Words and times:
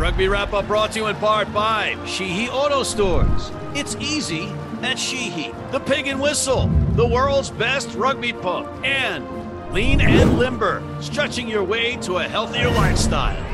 Rugby 0.00 0.28
Wrap 0.28 0.54
Up 0.54 0.66
brought 0.66 0.92
to 0.92 1.00
you 1.00 1.06
in 1.08 1.16
part 1.16 1.52
by 1.52 1.94
Sheehy 2.06 2.48
Auto 2.48 2.82
Stores. 2.84 3.52
It's 3.74 3.96
easy 3.96 4.48
at 4.80 4.98
Sheehy. 4.98 5.52
The 5.72 5.80
Pig 5.80 6.06
and 6.06 6.22
Whistle, 6.22 6.68
the 6.94 7.06
world's 7.06 7.50
best 7.50 7.94
rugby 7.94 8.32
pump. 8.32 8.66
And 8.82 9.28
Lean 9.74 10.00
and 10.00 10.38
Limber, 10.38 10.82
stretching 11.02 11.48
your 11.48 11.64
way 11.64 11.96
to 11.96 12.16
a 12.16 12.22
healthier 12.22 12.70
lifestyle. 12.70 13.49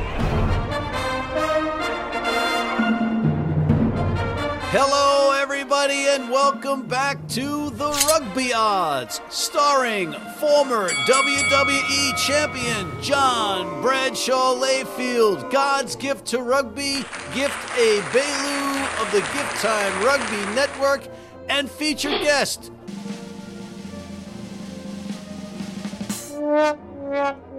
Hello, 4.79 5.33
everybody, 5.33 6.07
and 6.09 6.29
welcome 6.29 6.83
back 6.83 7.27
to 7.29 7.71
the 7.71 7.89
Rugby 8.07 8.53
Odds, 8.53 9.23
starring 9.31 10.13
former 10.39 10.91
WWE 11.07 12.15
champion 12.19 12.93
John 13.01 13.81
Bradshaw 13.81 14.55
Layfield. 14.55 15.51
God's 15.51 15.97
gift 15.97 16.27
to 16.27 16.43
rugby, 16.43 16.97
gift 17.33 17.57
a 17.79 18.03
Bailu 18.13 19.01
of 19.01 19.11
the 19.13 19.21
Gift 19.21 19.63
Time 19.63 20.05
Rugby 20.05 20.55
Network, 20.55 21.09
and 21.49 21.71
featured 21.71 22.21
guest. 22.21 22.71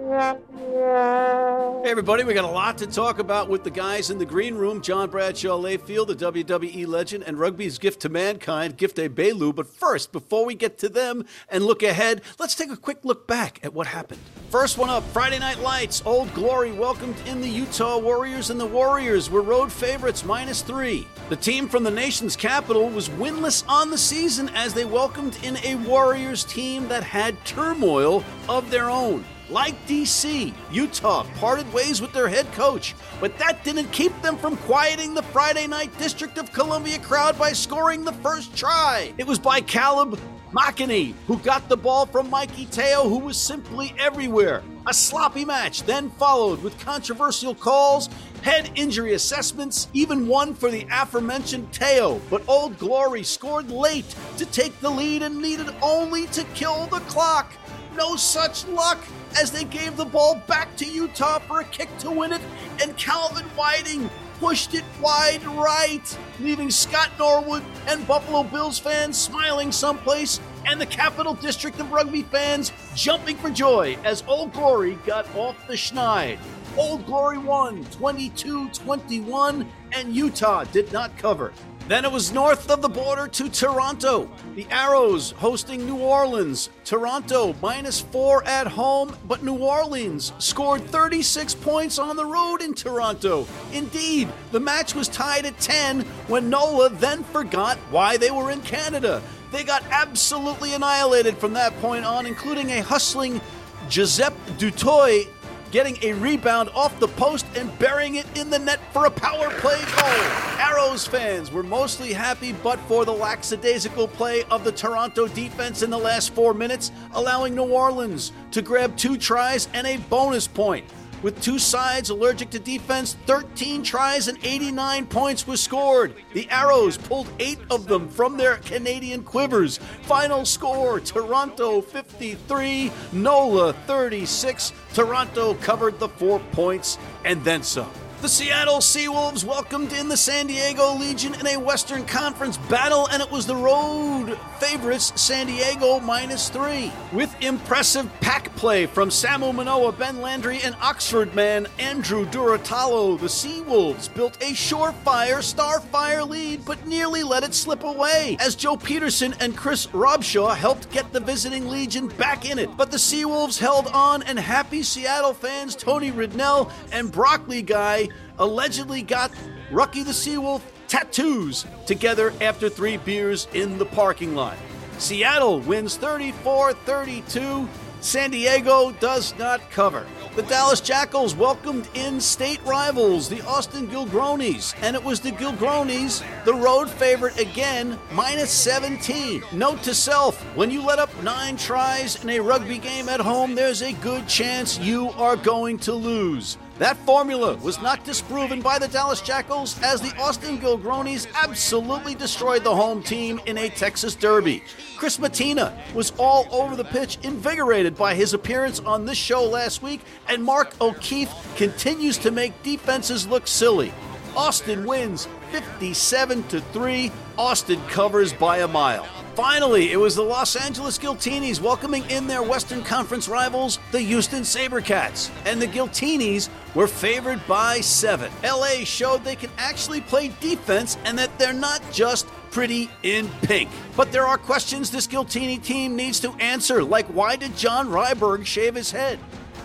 Hey, 0.08 1.90
everybody, 1.90 2.24
we 2.24 2.32
got 2.32 2.46
a 2.46 2.50
lot 2.50 2.78
to 2.78 2.86
talk 2.86 3.18
about 3.18 3.50
with 3.50 3.62
the 3.62 3.70
guys 3.70 4.08
in 4.08 4.16
the 4.16 4.24
green 4.24 4.54
room. 4.54 4.80
John 4.80 5.10
Bradshaw 5.10 5.60
Layfield, 5.60 6.06
the 6.06 6.14
WWE 6.16 6.86
legend, 6.86 7.24
and 7.24 7.38
rugby's 7.38 7.78
gift 7.78 8.00
to 8.00 8.08
mankind, 8.08 8.78
Gift 8.78 8.98
a 8.98 9.10
Bailu. 9.10 9.54
But 9.54 9.66
first, 9.66 10.10
before 10.10 10.46
we 10.46 10.54
get 10.54 10.78
to 10.78 10.88
them 10.88 11.26
and 11.50 11.62
look 11.62 11.82
ahead, 11.82 12.22
let's 12.38 12.54
take 12.54 12.70
a 12.70 12.76
quick 12.76 13.04
look 13.04 13.26
back 13.26 13.60
at 13.62 13.74
what 13.74 13.86
happened. 13.86 14.20
First 14.48 14.78
one 14.78 14.88
up 14.88 15.02
Friday 15.08 15.40
Night 15.40 15.60
Lights. 15.60 16.02
Old 16.06 16.32
Glory 16.32 16.72
welcomed 16.72 17.16
in 17.26 17.42
the 17.42 17.50
Utah 17.50 17.98
Warriors, 17.98 18.48
and 18.48 18.58
the 18.58 18.66
Warriors 18.66 19.28
were 19.28 19.42
road 19.42 19.70
favorites, 19.70 20.24
minus 20.24 20.62
three. 20.62 21.06
The 21.28 21.36
team 21.36 21.68
from 21.68 21.84
the 21.84 21.90
nation's 21.90 22.34
capital 22.34 22.88
was 22.88 23.10
winless 23.10 23.62
on 23.68 23.90
the 23.90 23.98
season 23.98 24.48
as 24.54 24.72
they 24.72 24.86
welcomed 24.86 25.38
in 25.42 25.58
a 25.58 25.74
Warriors 25.74 26.44
team 26.44 26.88
that 26.88 27.04
had 27.04 27.44
turmoil 27.44 28.24
of 28.48 28.70
their 28.70 28.88
own. 28.88 29.22
Like 29.50 29.74
DC, 29.86 30.52
Utah 30.70 31.24
parted 31.36 31.72
ways 31.72 32.02
with 32.02 32.12
their 32.12 32.28
head 32.28 32.50
coach, 32.52 32.94
but 33.18 33.38
that 33.38 33.64
didn't 33.64 33.90
keep 33.92 34.12
them 34.20 34.36
from 34.36 34.58
quieting 34.58 35.14
the 35.14 35.22
Friday 35.22 35.66
night 35.66 35.96
District 35.98 36.36
of 36.36 36.52
Columbia 36.52 36.98
crowd 36.98 37.38
by 37.38 37.52
scoring 37.52 38.04
the 38.04 38.12
first 38.12 38.54
try. 38.54 39.14
It 39.16 39.26
was 39.26 39.38
by 39.38 39.62
Caleb 39.62 40.20
Makene, 40.52 41.14
who 41.26 41.38
got 41.38 41.66
the 41.70 41.76
ball 41.78 42.04
from 42.04 42.28
Mikey 42.28 42.66
Teo, 42.66 43.08
who 43.08 43.18
was 43.18 43.38
simply 43.38 43.94
everywhere. 43.98 44.62
A 44.86 44.92
sloppy 44.92 45.46
match 45.46 45.82
then 45.84 46.10
followed 46.10 46.62
with 46.62 46.78
controversial 46.80 47.54
calls, 47.54 48.10
head 48.42 48.70
injury 48.74 49.14
assessments, 49.14 49.88
even 49.94 50.28
one 50.28 50.54
for 50.54 50.70
the 50.70 50.86
aforementioned 50.90 51.72
Teo. 51.72 52.20
But 52.28 52.46
Old 52.48 52.78
Glory 52.78 53.22
scored 53.22 53.70
late 53.70 54.14
to 54.36 54.44
take 54.44 54.78
the 54.80 54.90
lead 54.90 55.22
and 55.22 55.40
needed 55.40 55.74
only 55.80 56.26
to 56.28 56.44
kill 56.54 56.86
the 56.86 57.00
clock. 57.00 57.52
No 57.98 58.14
such 58.14 58.64
luck 58.68 58.98
as 59.36 59.50
they 59.50 59.64
gave 59.64 59.96
the 59.96 60.04
ball 60.04 60.40
back 60.46 60.76
to 60.76 60.84
Utah 60.84 61.40
for 61.40 61.62
a 61.62 61.64
kick 61.64 61.88
to 61.98 62.12
win 62.12 62.32
it, 62.32 62.40
and 62.80 62.96
Calvin 62.96 63.44
Whiting 63.56 64.08
pushed 64.38 64.72
it 64.74 64.84
wide 65.02 65.44
right, 65.44 66.18
leaving 66.38 66.70
Scott 66.70 67.10
Norwood 67.18 67.64
and 67.88 68.06
Buffalo 68.06 68.44
Bills 68.44 68.78
fans 68.78 69.18
smiling 69.18 69.72
someplace, 69.72 70.38
and 70.64 70.80
the 70.80 70.86
Capital 70.86 71.34
District 71.34 71.80
of 71.80 71.90
Rugby 71.90 72.22
fans 72.22 72.70
jumping 72.94 73.36
for 73.36 73.50
joy 73.50 73.98
as 74.04 74.22
Old 74.28 74.52
Glory 74.52 74.96
got 75.04 75.26
off 75.34 75.56
the 75.66 75.74
schneid. 75.74 76.38
Old 76.76 77.04
Glory 77.04 77.38
won 77.38 77.84
22 77.86 78.68
21, 78.68 79.66
and 79.90 80.14
Utah 80.14 80.62
did 80.62 80.92
not 80.92 81.18
cover. 81.18 81.52
Then 81.88 82.04
it 82.04 82.12
was 82.12 82.32
north 82.32 82.70
of 82.70 82.82
the 82.82 82.88
border 82.90 83.26
to 83.28 83.48
Toronto. 83.48 84.30
The 84.54 84.66
Arrows 84.70 85.30
hosting 85.30 85.86
New 85.86 85.96
Orleans. 85.96 86.68
Toronto 86.84 87.54
minus 87.62 88.02
four 88.02 88.44
at 88.44 88.66
home, 88.66 89.16
but 89.26 89.42
New 89.42 89.56
Orleans 89.56 90.34
scored 90.38 90.82
36 90.82 91.54
points 91.54 91.98
on 91.98 92.16
the 92.16 92.26
road 92.26 92.60
in 92.60 92.74
Toronto. 92.74 93.46
Indeed, 93.72 94.28
the 94.52 94.60
match 94.60 94.94
was 94.94 95.08
tied 95.08 95.46
at 95.46 95.58
10 95.60 96.02
when 96.26 96.50
NOLA 96.50 96.90
then 96.90 97.24
forgot 97.24 97.78
why 97.90 98.18
they 98.18 98.30
were 98.30 98.50
in 98.50 98.60
Canada. 98.60 99.22
They 99.50 99.64
got 99.64 99.82
absolutely 99.90 100.74
annihilated 100.74 101.38
from 101.38 101.54
that 101.54 101.72
point 101.80 102.04
on, 102.04 102.26
including 102.26 102.68
a 102.70 102.82
hustling 102.82 103.40
Giuseppe 103.88 104.36
du 104.58 104.70
Toit 104.70 105.26
getting 105.70 105.98
a 106.02 106.12
rebound 106.14 106.70
off 106.74 106.98
the 107.00 107.08
post 107.08 107.46
and 107.56 107.76
burying 107.78 108.16
it 108.16 108.26
in 108.38 108.50
the 108.50 108.58
net 108.58 108.80
for 108.92 109.06
a 109.06 109.10
power 109.10 109.50
play 109.58 109.80
goal. 109.96 110.58
Arrows 110.58 111.06
fans 111.06 111.50
were 111.50 111.62
mostly 111.62 112.12
happy 112.12 112.52
but 112.52 112.78
for 112.80 113.04
the 113.04 113.12
lackadaisical 113.12 114.08
play 114.08 114.44
of 114.44 114.64
the 114.64 114.72
Toronto 114.72 115.28
defense 115.28 115.82
in 115.82 115.90
the 115.90 115.98
last 115.98 116.34
four 116.34 116.54
minutes, 116.54 116.90
allowing 117.12 117.54
New 117.54 117.64
Orleans 117.64 118.32
to 118.52 118.62
grab 118.62 118.96
two 118.96 119.16
tries 119.16 119.68
and 119.74 119.86
a 119.86 119.98
bonus 120.08 120.46
point. 120.46 120.84
With 121.20 121.40
two 121.42 121.58
sides 121.58 122.10
allergic 122.10 122.50
to 122.50 122.60
defense, 122.60 123.16
13 123.26 123.82
tries 123.82 124.28
and 124.28 124.38
89 124.44 125.06
points 125.06 125.46
was 125.48 125.60
scored. 125.60 126.14
The 126.32 126.48
Arrows 126.48 126.96
pulled 126.96 127.28
eight 127.40 127.58
of 127.70 127.88
them 127.88 128.08
from 128.08 128.36
their 128.36 128.58
Canadian 128.58 129.24
quivers. 129.24 129.78
Final 130.02 130.44
score 130.44 131.00
Toronto 131.00 131.80
53, 131.80 132.92
NOLA 133.12 133.72
36. 133.72 134.72
Toronto 134.94 135.54
covered 135.54 135.98
the 135.98 136.08
four 136.08 136.38
points 136.52 136.98
and 137.24 137.42
then 137.42 137.64
some. 137.64 137.90
The 138.20 138.28
Seattle 138.28 138.78
Seawolves 138.78 139.44
welcomed 139.44 139.92
in 139.92 140.08
the 140.08 140.16
San 140.16 140.48
Diego 140.48 140.92
Legion 140.94 141.34
in 141.34 141.46
a 141.46 141.56
Western 141.56 142.04
Conference 142.04 142.58
battle, 142.58 143.06
and 143.12 143.22
it 143.22 143.30
was 143.30 143.46
the 143.46 143.54
road 143.54 144.36
favorites, 144.58 145.12
San 145.14 145.46
Diego 145.46 146.00
minus 146.00 146.48
three. 146.48 146.90
With 147.12 147.32
impressive 147.40 148.10
pack 148.20 148.54
play 148.56 148.86
from 148.86 149.10
Samu 149.10 149.54
Manoa, 149.54 149.92
Ben 149.92 150.20
Landry, 150.20 150.58
and 150.64 150.74
Oxford 150.80 151.32
man 151.36 151.68
Andrew 151.78 152.26
Durutalo, 152.26 153.20
the 153.20 153.28
Seawolves 153.28 154.12
built 154.12 154.36
a 154.42 154.50
surefire 154.50 155.38
Starfire 155.38 156.28
lead, 156.28 156.64
but 156.64 156.84
nearly 156.88 157.22
let 157.22 157.44
it 157.44 157.54
slip 157.54 157.84
away 157.84 158.36
as 158.40 158.56
Joe 158.56 158.76
Pietersen 158.76 159.36
and 159.38 159.56
Chris 159.56 159.86
Robshaw 159.86 160.56
helped 160.56 160.90
get 160.90 161.12
the 161.12 161.20
visiting 161.20 161.68
Legion 161.68 162.08
back 162.08 162.50
in 162.50 162.58
it. 162.58 162.76
But 162.76 162.90
the 162.90 162.96
Seawolves 162.96 163.60
held 163.60 163.86
on, 163.86 164.24
and 164.24 164.40
happy 164.40 164.82
Seattle 164.82 165.34
fans 165.34 165.76
Tony 165.76 166.10
Ridnell 166.10 166.72
and 166.90 167.12
Broccoli 167.12 167.62
Guy 167.62 168.07
allegedly 168.38 169.02
got 169.02 169.30
Rucky 169.70 170.04
the 170.04 170.12
Seawolf 170.12 170.62
tattoos 170.88 171.66
together 171.86 172.32
after 172.40 172.68
three 172.68 172.96
beers 172.96 173.46
in 173.52 173.78
the 173.78 173.86
parking 173.86 174.34
lot. 174.34 174.56
Seattle 174.98 175.60
wins 175.60 175.96
34 175.96 176.72
32. 176.72 177.68
San 178.00 178.30
Diego 178.30 178.92
does 178.92 179.36
not 179.38 179.60
cover. 179.70 180.06
The 180.36 180.44
Dallas 180.44 180.80
Jackals 180.80 181.34
welcomed 181.34 181.88
in 181.94 182.20
state 182.20 182.60
rivals, 182.64 183.28
the 183.28 183.42
Austin 183.42 183.88
Gilgronis, 183.88 184.72
and 184.82 184.94
it 184.94 185.02
was 185.02 185.18
the 185.18 185.32
Gilgronis, 185.32 186.22
the 186.44 186.54
road 186.54 186.88
favorite 186.88 187.40
again, 187.40 187.98
minus 188.12 188.52
17. 188.52 189.42
Note 189.52 189.82
to 189.82 189.94
self 189.94 190.40
when 190.54 190.70
you 190.70 190.80
let 190.80 191.00
up 191.00 191.10
nine 191.24 191.56
tries 191.56 192.22
in 192.22 192.30
a 192.30 192.38
rugby 192.38 192.78
game 192.78 193.08
at 193.08 193.18
home, 193.18 193.56
there's 193.56 193.82
a 193.82 193.92
good 193.94 194.28
chance 194.28 194.78
you 194.78 195.08
are 195.10 195.34
going 195.34 195.76
to 195.78 195.92
lose. 195.92 196.56
That 196.78 196.96
formula 196.98 197.56
was 197.56 197.82
not 197.82 198.04
disproven 198.04 198.60
by 198.60 198.78
the 198.78 198.86
Dallas 198.86 199.20
Jackals 199.20 199.82
as 199.82 200.00
the 200.00 200.16
Austin 200.16 200.58
Gilgronis 200.58 201.26
absolutely 201.34 202.14
destroyed 202.14 202.62
the 202.62 202.74
home 202.74 203.02
team 203.02 203.40
in 203.46 203.58
a 203.58 203.68
Texas 203.68 204.14
Derby. 204.14 204.62
Chris 204.96 205.18
Matina 205.18 205.72
was 205.92 206.12
all 206.18 206.46
over 206.52 206.76
the 206.76 206.84
pitch, 206.84 207.18
invigorated 207.24 207.96
by 207.96 208.14
his 208.14 208.32
appearance 208.32 208.78
on 208.78 209.04
this 209.04 209.18
show 209.18 209.44
last 209.44 209.82
week, 209.82 210.02
and 210.28 210.42
Mark 210.42 210.80
O'Keefe 210.80 211.32
continues 211.56 212.16
to 212.18 212.30
make 212.30 212.62
defenses 212.62 213.26
look 213.26 213.48
silly. 213.48 213.92
Austin 214.36 214.86
wins 214.86 215.26
57 215.50 216.44
to 216.44 216.60
3. 216.60 217.10
Austin 217.36 217.80
covers 217.88 218.32
by 218.32 218.58
a 218.58 218.68
mile. 218.68 219.08
Finally, 219.38 219.92
it 219.92 219.96
was 219.96 220.16
the 220.16 220.22
Los 220.22 220.56
Angeles 220.56 220.98
Giltinis 220.98 221.60
welcoming 221.60 222.02
in 222.10 222.26
their 222.26 222.42
Western 222.42 222.82
Conference 222.82 223.28
rivals, 223.28 223.78
the 223.92 224.00
Houston 224.00 224.42
Sabercats. 224.42 225.30
And 225.46 225.62
the 225.62 225.68
Giltinis 225.68 226.48
were 226.74 226.88
favored 226.88 227.40
by 227.46 227.80
seven. 227.80 228.32
LA 228.42 228.82
showed 228.82 229.22
they 229.22 229.36
can 229.36 229.50
actually 229.56 230.00
play 230.00 230.32
defense 230.40 230.98
and 231.04 231.16
that 231.20 231.38
they're 231.38 231.52
not 231.52 231.80
just 231.92 232.26
pretty 232.50 232.90
in 233.04 233.28
pink. 233.42 233.70
But 233.96 234.10
there 234.10 234.26
are 234.26 234.38
questions 234.38 234.90
this 234.90 235.06
Giltini 235.06 235.62
team 235.62 235.94
needs 235.94 236.18
to 236.18 236.32
answer, 236.40 236.82
like 236.82 237.06
why 237.06 237.36
did 237.36 237.56
John 237.56 237.90
Ryberg 237.90 238.44
shave 238.44 238.74
his 238.74 238.90
head? 238.90 239.20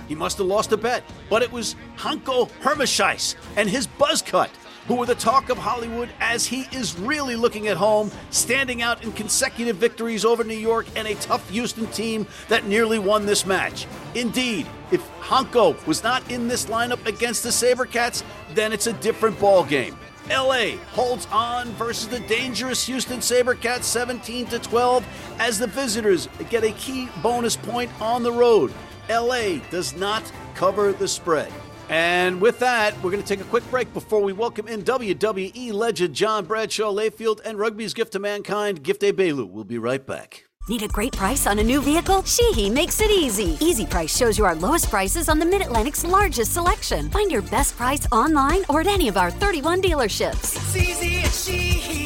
He 0.07 0.13
must 0.13 0.37
have 0.37 0.45
lost 0.45 0.71
a 0.71 0.77
bet. 0.77 1.03
But 1.31 1.41
it 1.41 1.51
was 1.51 1.75
Hanco 1.95 2.45
Germishuys 2.61 3.33
and 3.57 3.67
his 3.67 3.87
buzz 3.87 4.21
cut. 4.21 4.51
Who 4.87 4.95
were 4.95 5.05
the 5.05 5.15
talk 5.15 5.49
of 5.49 5.57
Hollywood 5.57 6.09
as 6.19 6.45
he 6.45 6.67
is 6.73 6.99
really 6.99 7.37
looking 7.37 7.69
at 7.69 7.77
home, 7.77 8.11
standing 8.31 8.81
out 8.81 9.01
in 9.01 9.13
consecutive 9.13 9.77
victories 9.77 10.25
over 10.25 10.43
New 10.43 10.57
York 10.57 10.87
and 10.97 11.07
a 11.07 11.15
tough 11.15 11.49
Houston 11.51 11.87
team 11.87 12.27
that 12.49 12.65
nearly 12.65 12.99
won 12.99 13.25
this 13.25 13.45
match. 13.45 13.87
Indeed, 14.13 14.67
if 14.91 15.01
Hanco 15.21 15.77
was 15.87 16.03
not 16.03 16.29
in 16.29 16.49
this 16.49 16.65
lineup 16.65 17.05
against 17.05 17.43
the 17.43 17.49
Sabercats, 17.49 18.23
then 18.55 18.73
it's 18.73 18.87
a 18.87 18.93
different 18.93 19.39
ball 19.39 19.63
game. 19.63 19.97
LA 20.29 20.77
holds 20.91 21.27
on 21.31 21.69
versus 21.71 22.09
the 22.09 22.19
dangerous 22.21 22.85
Houston 22.85 23.19
Sabercats 23.19 23.83
17 23.83 24.47
to 24.47 24.59
12 24.59 25.05
as 25.39 25.59
the 25.59 25.67
visitors 25.67 26.27
get 26.49 26.65
a 26.65 26.71
key 26.73 27.07
bonus 27.21 27.55
point 27.55 27.89
on 28.01 28.21
the 28.21 28.31
road. 28.31 28.73
LA 29.09 29.59
does 29.71 29.95
not 29.95 30.29
cover 30.55 30.91
the 30.91 31.07
spread. 31.07 31.51
And 31.93 32.41
with 32.41 32.57
that, 32.57 32.95
we're 33.03 33.11
going 33.11 33.21
to 33.21 33.27
take 33.27 33.39
a 33.39 33.47
quick 33.49 33.69
break 33.69 33.93
before 33.93 34.23
we 34.23 34.33
welcome 34.33 34.67
in 34.67 34.81
WWE 34.81 35.71
legend 35.71 36.15
John 36.15 36.43
Bradshaw 36.43 36.91
Layfield 36.91 37.39
and 37.45 37.59
rugby's 37.59 37.93
gift 37.93 38.13
to 38.13 38.19
mankind, 38.19 38.81
Gift 38.81 39.03
Ebelu. 39.03 39.47
We'll 39.47 39.63
be 39.63 39.77
right 39.77 40.03
back. 40.03 40.45
Need 40.67 40.81
a 40.81 40.87
great 40.87 41.15
price 41.15 41.45
on 41.45 41.59
a 41.59 41.63
new 41.63 41.83
vehicle? 41.83 42.23
Sheehy 42.23 42.71
makes 42.71 42.99
it 42.99 43.11
easy. 43.11 43.57
Easy 43.59 43.85
Price 43.85 44.17
shows 44.17 44.39
you 44.39 44.45
our 44.45 44.55
lowest 44.55 44.89
prices 44.89 45.29
on 45.29 45.37
the 45.37 45.45
Mid 45.45 45.61
Atlantic's 45.61 46.03
largest 46.03 46.53
selection. 46.53 47.11
Find 47.11 47.31
your 47.31 47.43
best 47.43 47.77
price 47.77 48.07
online 48.11 48.63
or 48.69 48.81
at 48.81 48.87
any 48.87 49.07
of 49.07 49.15
our 49.15 49.29
31 49.29 49.83
dealerships. 49.83 50.55
It's 50.55 50.75
easy 50.75 51.19
at 51.19 51.31
Sheehy. 51.31 52.02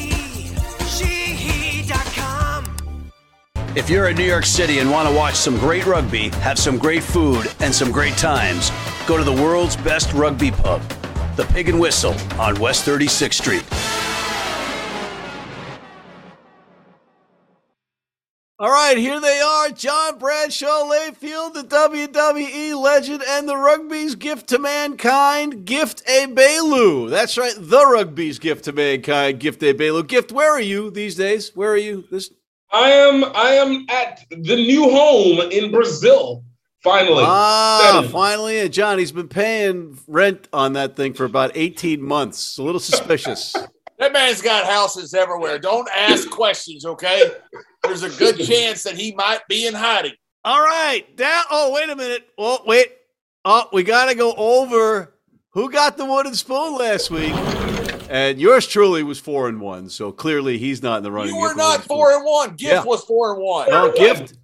If 3.78 3.88
you're 3.88 4.08
in 4.08 4.16
New 4.16 4.24
York 4.24 4.44
City 4.44 4.80
and 4.80 4.90
want 4.90 5.08
to 5.08 5.14
watch 5.14 5.36
some 5.36 5.56
great 5.56 5.86
rugby, 5.86 6.30
have 6.40 6.58
some 6.58 6.78
great 6.78 7.00
food, 7.00 7.46
and 7.60 7.72
some 7.72 7.92
great 7.92 8.16
times, 8.16 8.72
go 9.06 9.16
to 9.16 9.22
the 9.22 9.32
world's 9.32 9.76
best 9.76 10.12
rugby 10.14 10.50
pub, 10.50 10.82
the 11.36 11.44
Pig 11.44 11.68
and 11.68 11.78
Whistle 11.78 12.16
on 12.40 12.58
West 12.58 12.84
36th 12.84 13.34
Street. 13.34 13.64
All 18.58 18.68
right, 18.68 18.98
here 18.98 19.20
they 19.20 19.38
are 19.38 19.70
John 19.70 20.18
Bradshaw 20.18 20.90
Layfield, 20.90 21.54
the 21.54 21.62
WWE 21.62 22.82
legend, 22.82 23.22
and 23.28 23.48
the 23.48 23.56
rugby's 23.56 24.16
gift 24.16 24.48
to 24.48 24.58
mankind, 24.58 25.64
Gift 25.64 26.04
Ebelu. 26.04 27.08
That's 27.08 27.38
right, 27.38 27.54
the 27.56 27.86
rugby's 27.86 28.40
gift 28.40 28.64
to 28.64 28.72
mankind, 28.72 29.38
Gift 29.38 29.60
Ebelu. 29.60 30.04
Gift, 30.04 30.32
where 30.32 30.50
are 30.50 30.60
you 30.60 30.90
these 30.90 31.14
days? 31.14 31.54
Where 31.54 31.70
are 31.70 31.76
you? 31.76 32.02
This 32.10 32.32
I 32.72 32.90
am 32.90 33.24
I 33.34 33.50
am 33.52 33.86
at 33.88 34.24
the 34.30 34.56
new 34.56 34.84
home 34.90 35.40
in 35.50 35.70
Brazil. 35.70 36.44
Finally. 36.82 37.24
Ah, 37.26 37.80
Settled. 37.82 38.12
finally. 38.12 38.60
And 38.60 38.72
John, 38.72 38.98
he's 38.98 39.10
been 39.10 39.28
paying 39.28 39.98
rent 40.06 40.48
on 40.52 40.74
that 40.74 40.94
thing 40.94 41.12
for 41.12 41.24
about 41.24 41.50
18 41.56 42.00
months. 42.00 42.56
A 42.58 42.62
little 42.62 42.80
suspicious. 42.80 43.54
That 43.98 44.12
man's 44.12 44.40
got 44.40 44.64
houses 44.64 45.12
everywhere. 45.12 45.58
Don't 45.58 45.88
ask 45.92 46.30
questions, 46.30 46.86
okay? 46.86 47.32
There's 47.82 48.04
a 48.04 48.10
good 48.10 48.38
chance 48.38 48.84
that 48.84 48.96
he 48.96 49.12
might 49.16 49.40
be 49.48 49.66
in 49.66 49.74
hiding. 49.74 50.12
All 50.44 50.60
right. 50.60 51.04
Down. 51.16 51.42
Oh, 51.50 51.72
wait 51.72 51.90
a 51.90 51.96
minute. 51.96 52.28
Oh, 52.38 52.60
wait. 52.64 52.92
Oh, 53.44 53.64
we 53.72 53.82
got 53.82 54.08
to 54.08 54.14
go 54.14 54.34
over 54.36 55.16
who 55.50 55.68
got 55.72 55.96
the 55.96 56.04
wooden 56.04 56.36
spoon 56.36 56.78
last 56.78 57.10
week. 57.10 57.34
And 58.08 58.40
yours 58.40 58.66
truly 58.66 59.02
was 59.02 59.18
four 59.18 59.48
and 59.48 59.60
one, 59.60 59.88
so 59.90 60.12
clearly 60.12 60.58
he's 60.58 60.82
not 60.82 60.98
in 60.98 61.02
the 61.02 61.12
running. 61.12 61.34
You 61.34 61.40
were 61.40 61.48
get 61.48 61.56
the 61.56 61.62
wooden 61.62 61.78
not 61.78 61.84
four 61.86 62.12
and 62.14 62.24
one. 62.24 62.48
Gift 62.50 62.62
Yeah. 62.62 62.84
was 62.84 63.04
four 63.04 63.32
and 63.34 63.42
one. 63.42 63.70
No, 63.70 63.92
gift, 63.92 64.34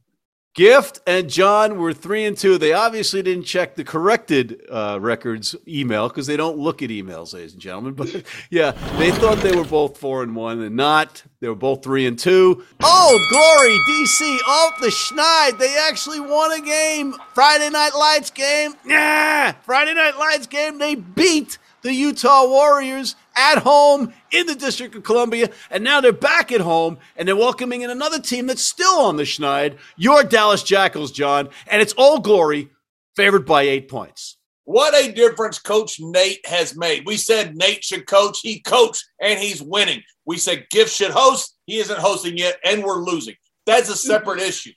gift, 0.54 1.00
and 1.06 1.28
John 1.30 1.78
were 1.78 1.92
three 1.92 2.24
and 2.26 2.36
two. 2.36 2.58
They 2.58 2.72
obviously 2.72 3.22
didn't 3.22 3.44
check 3.44 3.74
the 3.74 3.82
corrected 3.84 4.60
uh, 4.70 4.98
records 5.00 5.56
email 5.66 6.08
because 6.08 6.26
they 6.26 6.36
don't 6.36 6.58
look 6.58 6.82
at 6.82 6.90
emails, 6.90 7.32
ladies 7.34 7.54
and 7.54 7.62
gentlemen. 7.62 7.94
But 7.96 8.22
yeah, 8.50 8.72
they 8.98 9.10
thought 9.10 9.38
they 9.38 9.56
were 9.56 9.64
both 9.64 9.96
four 9.98 10.22
and 10.22 10.36
one, 10.36 10.60
and 10.60 10.76
not. 10.76 11.22
They 11.40 11.48
were 11.48 11.54
both 11.54 11.82
three 11.82 12.06
and 12.06 12.18
two. 12.18 12.64
Oh, 12.82 13.26
glory, 13.30 13.78
DC 13.88 14.38
off 14.46 14.80
the 14.80 14.88
schneid. 14.88 15.58
They 15.58 15.74
actually 15.88 16.20
won 16.20 16.52
a 16.52 16.60
game. 16.60 17.14
Friday 17.34 17.70
Night 17.70 17.92
Lights 17.98 18.30
game. 18.30 18.74
Yeah, 18.86 19.52
Friday 19.64 19.94
Night 19.94 20.18
Lights 20.18 20.46
game. 20.46 20.78
They 20.78 20.94
beat 20.94 21.58
the 21.82 21.92
Utah 21.92 22.46
Warriors 22.46 23.14
at 23.36 23.58
home 23.58 24.12
in 24.30 24.46
the 24.46 24.54
District 24.54 24.94
of 24.94 25.02
Columbia, 25.02 25.50
and 25.70 25.84
now 25.84 26.00
they're 26.00 26.12
back 26.12 26.52
at 26.52 26.60
home 26.60 26.98
and 27.16 27.26
they're 27.26 27.36
welcoming 27.36 27.82
in 27.82 27.90
another 27.90 28.20
team 28.20 28.46
that's 28.46 28.62
still 28.62 29.00
on 29.00 29.16
the 29.16 29.24
schneid. 29.24 29.76
Your 29.96 30.24
Dallas 30.24 30.62
Jackals, 30.62 31.12
John, 31.12 31.48
and 31.66 31.80
it's 31.80 31.94
all 31.94 32.20
glory, 32.20 32.70
favored 33.16 33.46
by 33.46 33.62
eight 33.62 33.88
points. 33.88 34.36
What 34.64 34.94
a 34.94 35.12
difference 35.12 35.58
Coach 35.58 35.98
Nate 36.00 36.46
has 36.46 36.76
made. 36.76 37.04
We 37.04 37.18
said 37.18 37.54
Nate 37.54 37.84
should 37.84 38.06
coach. 38.06 38.40
He 38.42 38.60
coached 38.60 39.04
and 39.20 39.38
he's 39.38 39.62
winning. 39.62 40.02
We 40.24 40.38
said 40.38 40.66
Gift 40.70 40.90
should 40.90 41.10
host. 41.10 41.56
He 41.66 41.78
isn't 41.78 41.98
hosting 41.98 42.38
yet, 42.38 42.56
and 42.64 42.82
we're 42.82 43.04
losing. 43.04 43.34
That's 43.66 43.90
a 43.90 43.96
separate 43.96 44.40
issue. 44.48 44.72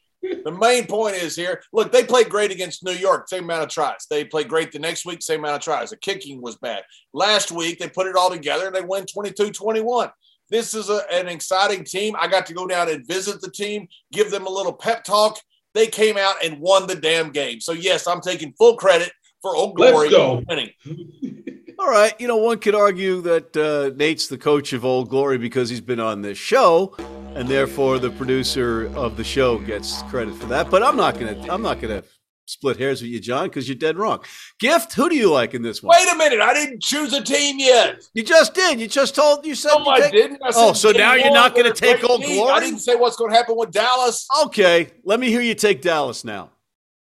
The 0.48 0.54
main 0.54 0.88
point 0.88 1.18
is 1.18 1.36
here 1.36 1.62
look, 1.74 1.92
they 1.92 2.06
played 2.06 2.30
great 2.30 2.52
against 2.52 2.82
New 2.82 2.94
York, 2.94 3.28
same 3.28 3.44
amount 3.44 3.64
of 3.64 3.70
tries. 3.70 4.06
They 4.10 4.24
played 4.24 4.48
great 4.48 4.72
the 4.72 4.80
next 4.80 5.06
week, 5.06 5.22
same 5.22 5.42
amount 5.42 5.58
of 5.58 5.62
tries. 5.62 5.90
The 5.90 5.98
kicking 5.98 6.42
was 6.42 6.56
bad. 6.56 6.84
Last 7.14 7.52
week, 7.52 7.80
they 7.80 7.90
put 7.90 8.08
it 8.08 8.16
all 8.16 8.30
together 8.30 8.68
and 8.68 8.74
they 8.74 8.80
win 8.80 9.06
22 9.06 9.52
21. 9.52 10.10
This 10.50 10.74
is 10.74 10.90
a, 10.90 11.02
an 11.12 11.28
exciting 11.28 11.84
team. 11.84 12.16
I 12.18 12.30
got 12.30 12.46
to 12.46 12.54
go 12.54 12.66
down 12.66 12.88
and 12.88 13.06
visit 13.06 13.42
the 13.42 13.52
team, 13.52 13.90
give 14.14 14.32
them 14.32 14.48
a 14.48 14.50
little 14.50 14.72
pep 14.72 15.04
talk. 15.04 15.38
They 15.74 15.88
came 15.88 16.16
out 16.16 16.36
and 16.42 16.62
won 16.62 16.88
the 16.88 16.96
damn 16.96 17.32
game. 17.32 17.60
So, 17.60 17.74
yes, 17.74 18.08
I'm 18.08 18.22
taking 18.22 18.54
full 18.54 18.78
credit 18.78 19.12
for 19.42 19.54
Old 19.54 19.78
Let's 19.78 19.92
Glory 19.92 20.10
go. 20.12 20.42
winning. 20.48 20.70
All 21.88 21.94
right, 21.94 22.20
you 22.20 22.28
know, 22.28 22.36
one 22.36 22.60
could 22.60 22.76
argue 22.76 23.22
that 23.22 23.56
uh, 23.56 23.96
Nate's 23.96 24.28
the 24.28 24.38
coach 24.38 24.74
of 24.74 24.84
Old 24.84 25.10
Glory 25.10 25.38
because 25.38 25.70
he's 25.70 25.80
been 25.80 26.02
on 26.02 26.22
this 26.22 26.38
show, 26.38 26.94
and 27.34 27.48
therefore 27.48 27.98
the 27.98 28.10
producer 28.10 28.88
of 28.94 29.16
the 29.16 29.24
show 29.24 29.58
gets 29.60 30.02
credit 30.10 30.36
for 30.36 30.48
that. 30.48 30.70
But 30.70 30.84
I'm 30.84 30.98
not 30.98 31.18
gonna, 31.18 31.42
I'm 31.50 31.62
not 31.62 31.80
gonna 31.80 32.04
split 32.46 32.76
hairs 32.76 33.02
with 33.02 33.10
you, 33.12 33.22
John, 33.22 33.46
because 33.48 33.70
you're 33.70 33.78
dead 33.78 33.96
wrong. 33.96 34.22
Gift, 34.60 34.96
who 34.96 35.08
do 35.08 35.16
you 35.16 35.32
like 35.32 35.54
in 35.54 35.62
this 35.62 35.82
one? 35.82 35.96
Wait 35.98 36.12
a 36.14 36.18
minute. 36.18 36.42
I 36.42 36.54
didn't 36.54 36.84
choose 36.84 37.14
a 37.14 37.24
team 37.24 37.56
yet. 37.58 38.04
You 38.14 38.22
just 38.24 38.54
did. 38.54 38.82
You 38.82 38.90
just 38.90 39.16
told. 39.16 39.46
You 39.46 39.56
said. 39.56 39.70
No, 39.78 39.86
you 39.86 39.90
I 39.92 40.00
take- 40.02 40.12
didn't. 40.12 40.44
I 40.44 40.50
Oh, 40.56 40.74
so 40.74 40.92
now 40.92 41.14
you're 41.14 41.32
not 41.32 41.56
gonna 41.56 41.74
take 41.74 42.04
Old. 42.04 42.22
Glory? 42.22 42.52
I 42.52 42.60
didn't 42.60 42.80
say 42.80 42.96
what's 42.96 43.16
going 43.16 43.32
to 43.32 43.38
happen 43.38 43.56
with 43.58 43.72
Dallas. 43.72 44.28
Okay, 44.44 44.90
let 45.06 45.22
me 45.22 45.30
hear 45.30 45.40
you 45.40 45.56
take 45.56 45.82
Dallas 45.82 46.26
now. 46.26 46.50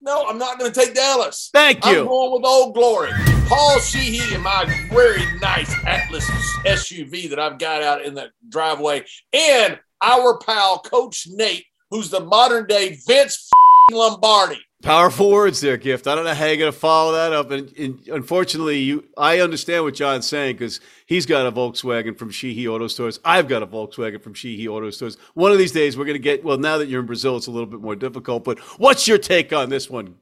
No, 0.01 0.25
I'm 0.27 0.37
not 0.37 0.57
going 0.57 0.71
to 0.71 0.79
take 0.79 0.95
Dallas. 0.95 1.49
Thank 1.51 1.85
you. 1.85 1.99
I'm 1.99 2.05
going 2.07 2.31
with 2.31 2.45
Old 2.45 2.73
Glory. 2.73 3.11
Paul 3.47 3.79
Sheehy 3.79 4.33
in 4.33 4.41
my 4.41 4.65
very 4.91 5.23
nice 5.39 5.73
Atlas 5.85 6.29
SUV 6.65 7.29
that 7.29 7.39
I've 7.39 7.57
got 7.57 7.83
out 7.83 8.05
in 8.05 8.13
the 8.13 8.29
driveway, 8.47 9.03
and 9.33 9.79
our 10.01 10.37
pal 10.37 10.79
Coach 10.79 11.27
Nate, 11.29 11.65
who's 11.89 12.09
the 12.09 12.21
modern 12.21 12.67
day 12.67 12.97
Vince 13.07 13.49
Lombardi. 13.91 14.61
Powerful 14.81 15.29
words 15.29 15.59
there, 15.59 15.75
Gift. 15.75 16.07
I 16.07 16.15
don't 16.15 16.23
know 16.23 16.33
how 16.33 16.45
you're 16.45 16.55
going 16.55 16.71
to 16.71 16.77
follow 16.77 17.11
that 17.11 17.33
up. 17.33 17.51
And, 17.51 17.77
and 17.77 18.07
unfortunately, 18.07 18.79
you, 18.79 19.03
I 19.17 19.41
understand 19.41 19.83
what 19.83 19.93
John's 19.93 20.25
saying 20.25 20.55
because 20.55 20.79
he's 21.05 21.25
got 21.25 21.45
a 21.45 21.51
Volkswagen 21.51 22.17
from 22.17 22.29
Sheehy 22.29 22.65
Auto 22.65 22.87
Stores. 22.87 23.19
I've 23.25 23.49
got 23.49 23.61
a 23.61 23.67
Volkswagen 23.67 24.23
from 24.23 24.33
Sheehy 24.33 24.69
Auto 24.69 24.89
Stores. 24.89 25.17
One 25.33 25.51
of 25.51 25.57
these 25.57 25.73
days, 25.73 25.97
we're 25.97 26.05
going 26.05 26.15
to 26.15 26.19
get. 26.19 26.45
Well, 26.45 26.57
now 26.57 26.77
that 26.77 26.87
you're 26.87 27.01
in 27.01 27.07
Brazil, 27.07 27.35
it's 27.35 27.47
a 27.47 27.51
little 27.51 27.67
bit 27.67 27.81
more 27.81 27.95
difficult. 27.95 28.45
But 28.45 28.59
what's 28.79 29.05
your 29.05 29.17
take 29.17 29.51
on 29.51 29.69
this 29.69 29.89
one? 29.89 30.15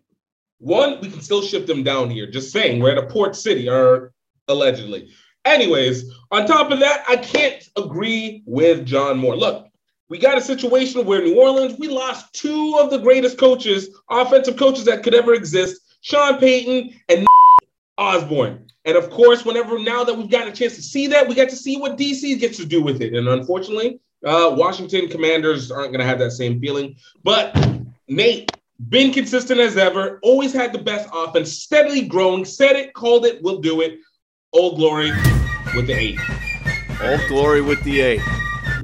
One, 0.57 0.99
we 1.01 1.11
can 1.11 1.21
still 1.21 1.43
ship 1.43 1.67
them 1.67 1.83
down 1.83 2.09
here. 2.09 2.25
Just 2.25 2.51
saying, 2.51 2.81
we're 2.81 2.91
at 2.93 2.97
a 2.97 3.05
port 3.05 3.35
city, 3.35 3.69
or 3.69 4.11
allegedly. 4.47 5.11
Anyways, 5.45 6.11
on 6.31 6.47
top 6.47 6.71
of 6.71 6.79
that, 6.79 7.05
I 7.07 7.17
can't 7.17 7.63
agree 7.77 8.41
with 8.47 8.87
John 8.87 9.19
Moore. 9.19 9.37
Look, 9.37 9.66
we 10.09 10.17
got 10.17 10.37
a 10.37 10.41
situation 10.41 11.05
where 11.05 11.21
New 11.21 11.39
Orleans, 11.39 11.77
we 11.77 11.87
lost 11.87 12.33
two 12.33 12.77
of 12.79 12.89
the 12.89 12.97
greatest 12.97 13.37
coaches, 13.37 13.89
offensive 14.09 14.57
coaches 14.57 14.85
that 14.85 15.03
could 15.03 15.13
ever 15.13 15.33
exist, 15.33 15.81
Sean 16.01 16.39
Payton 16.39 16.93
and 17.09 17.27
Osborne. 17.97 18.67
And 18.85 18.95
of 18.95 19.09
course, 19.09 19.43
whenever 19.43 19.77
now 19.77 20.05
that 20.05 20.17
we've 20.17 20.29
gotten 20.29 20.53
a 20.53 20.55
chance 20.55 20.75
to 20.75 20.81
see 20.81 21.07
that, 21.07 21.27
we 21.27 21.35
got 21.35 21.49
to 21.49 21.57
see 21.57 21.77
what 21.77 21.97
DC 21.97 22.39
gets 22.39 22.57
to 22.57 22.65
do 22.65 22.81
with 22.81 23.01
it. 23.01 23.13
And 23.13 23.27
unfortunately, 23.27 23.99
uh, 24.25 24.53
Washington 24.57 25.09
Commanders 25.09 25.71
aren't 25.71 25.91
going 25.91 25.99
to 25.99 26.05
have 26.05 26.19
that 26.19 26.31
same 26.31 26.61
feeling. 26.61 26.95
But 27.23 27.53
Nate, 28.07 28.49
been 28.87 29.11
consistent 29.11 29.59
as 29.59 29.75
ever, 29.75 30.19
always 30.23 30.53
had 30.53 30.71
the 30.71 30.79
best 30.79 31.09
offense, 31.13 31.51
steadily 31.51 32.03
growing, 32.03 32.45
said 32.45 32.77
it, 32.77 32.93
called 32.93 33.25
it, 33.25 33.41
will 33.41 33.59
do 33.59 33.81
it. 33.81 33.99
Old 34.53 34.77
glory 34.77 35.11
with 35.75 35.87
the 35.87 35.93
eight. 35.93 36.19
Old 37.03 37.21
Glory 37.27 37.61
with 37.61 37.83
the 37.83 37.99
eight. 38.01 38.21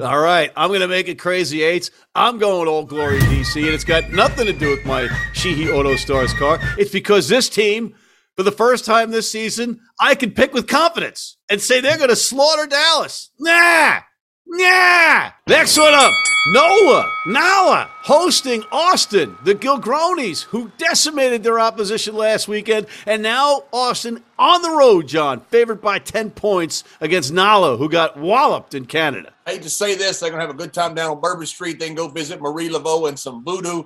All 0.02 0.20
right, 0.20 0.52
I'm 0.56 0.70
going 0.70 0.80
to 0.80 0.88
make 0.88 1.08
it 1.08 1.20
crazy 1.20 1.62
eights. 1.62 1.92
I'm 2.16 2.40
going 2.40 2.68
Old 2.68 2.90
Glory 2.90 3.20
DC, 3.20 3.64
and 3.64 3.74
it's 3.74 3.84
got 3.84 4.12
nothing 4.12 4.48
to 4.48 4.54
do 4.54 4.72
with 4.72 4.86
my 4.86 5.08
Sheehy 5.34 5.70
Auto 5.70 5.96
Stars 5.98 6.34
car. 6.34 6.58
It's 6.80 6.92
because 6.92 7.30
this 7.30 7.48
team, 7.48 7.94
for 8.36 8.42
the 8.42 8.52
first 8.52 8.86
time 8.86 9.12
this 9.12 9.32
season, 9.32 9.80
I 10.00 10.16
can 10.16 10.32
pick 10.32 10.52
with 10.52 10.68
confidence 10.68 11.38
and 11.48 11.62
say 11.62 11.80
they're 11.80 11.98
going 11.98 12.10
to 12.10 12.16
slaughter 12.16 12.66
Dallas. 12.66 13.30
Nah, 13.40 14.00
nah. 14.46 15.32
Next 15.48 15.78
one 15.78 15.94
up. 15.94 16.14
NOLA, 16.46 17.10
NALA, 17.26 17.90
hosting 18.02 18.66
Austin, 18.70 19.38
the 19.46 19.56
Gilgronis, 19.56 20.44
who 20.44 20.70
decimated 20.78 21.42
their 21.42 21.58
opposition 21.58 22.16
last 22.16 22.50
weekend. 22.50 22.88
And 23.06 23.24
now 23.24 23.64
Austin 23.72 24.22
on 24.38 24.62
the 24.62 24.72
road, 24.72 25.08
John, 25.08 25.40
favored 25.40 25.82
by 25.82 26.00
10 26.00 26.32
points 26.32 26.84
against 27.00 27.32
NALA, 27.32 27.78
who 27.78 27.88
got 27.88 28.18
walloped 28.18 28.74
in 28.74 28.86
Canada. 28.86 29.34
I 29.48 29.52
hate 29.52 29.62
to 29.64 29.70
say 29.70 29.96
this, 29.96 30.20
they're 30.20 30.32
going 30.32 30.42
to 30.42 30.46
have 30.46 30.54
a 30.54 30.58
good 30.58 30.74
time 30.74 30.94
down 30.96 31.12
on 31.12 31.22
Bourbon 31.22 31.46
Street. 31.46 31.80
then 31.80 31.96
go 31.96 32.10
visit 32.10 32.42
Marie 32.42 32.68
Laveau 32.68 33.08
and 33.08 33.18
some 33.18 33.46
voodoo. 33.46 33.84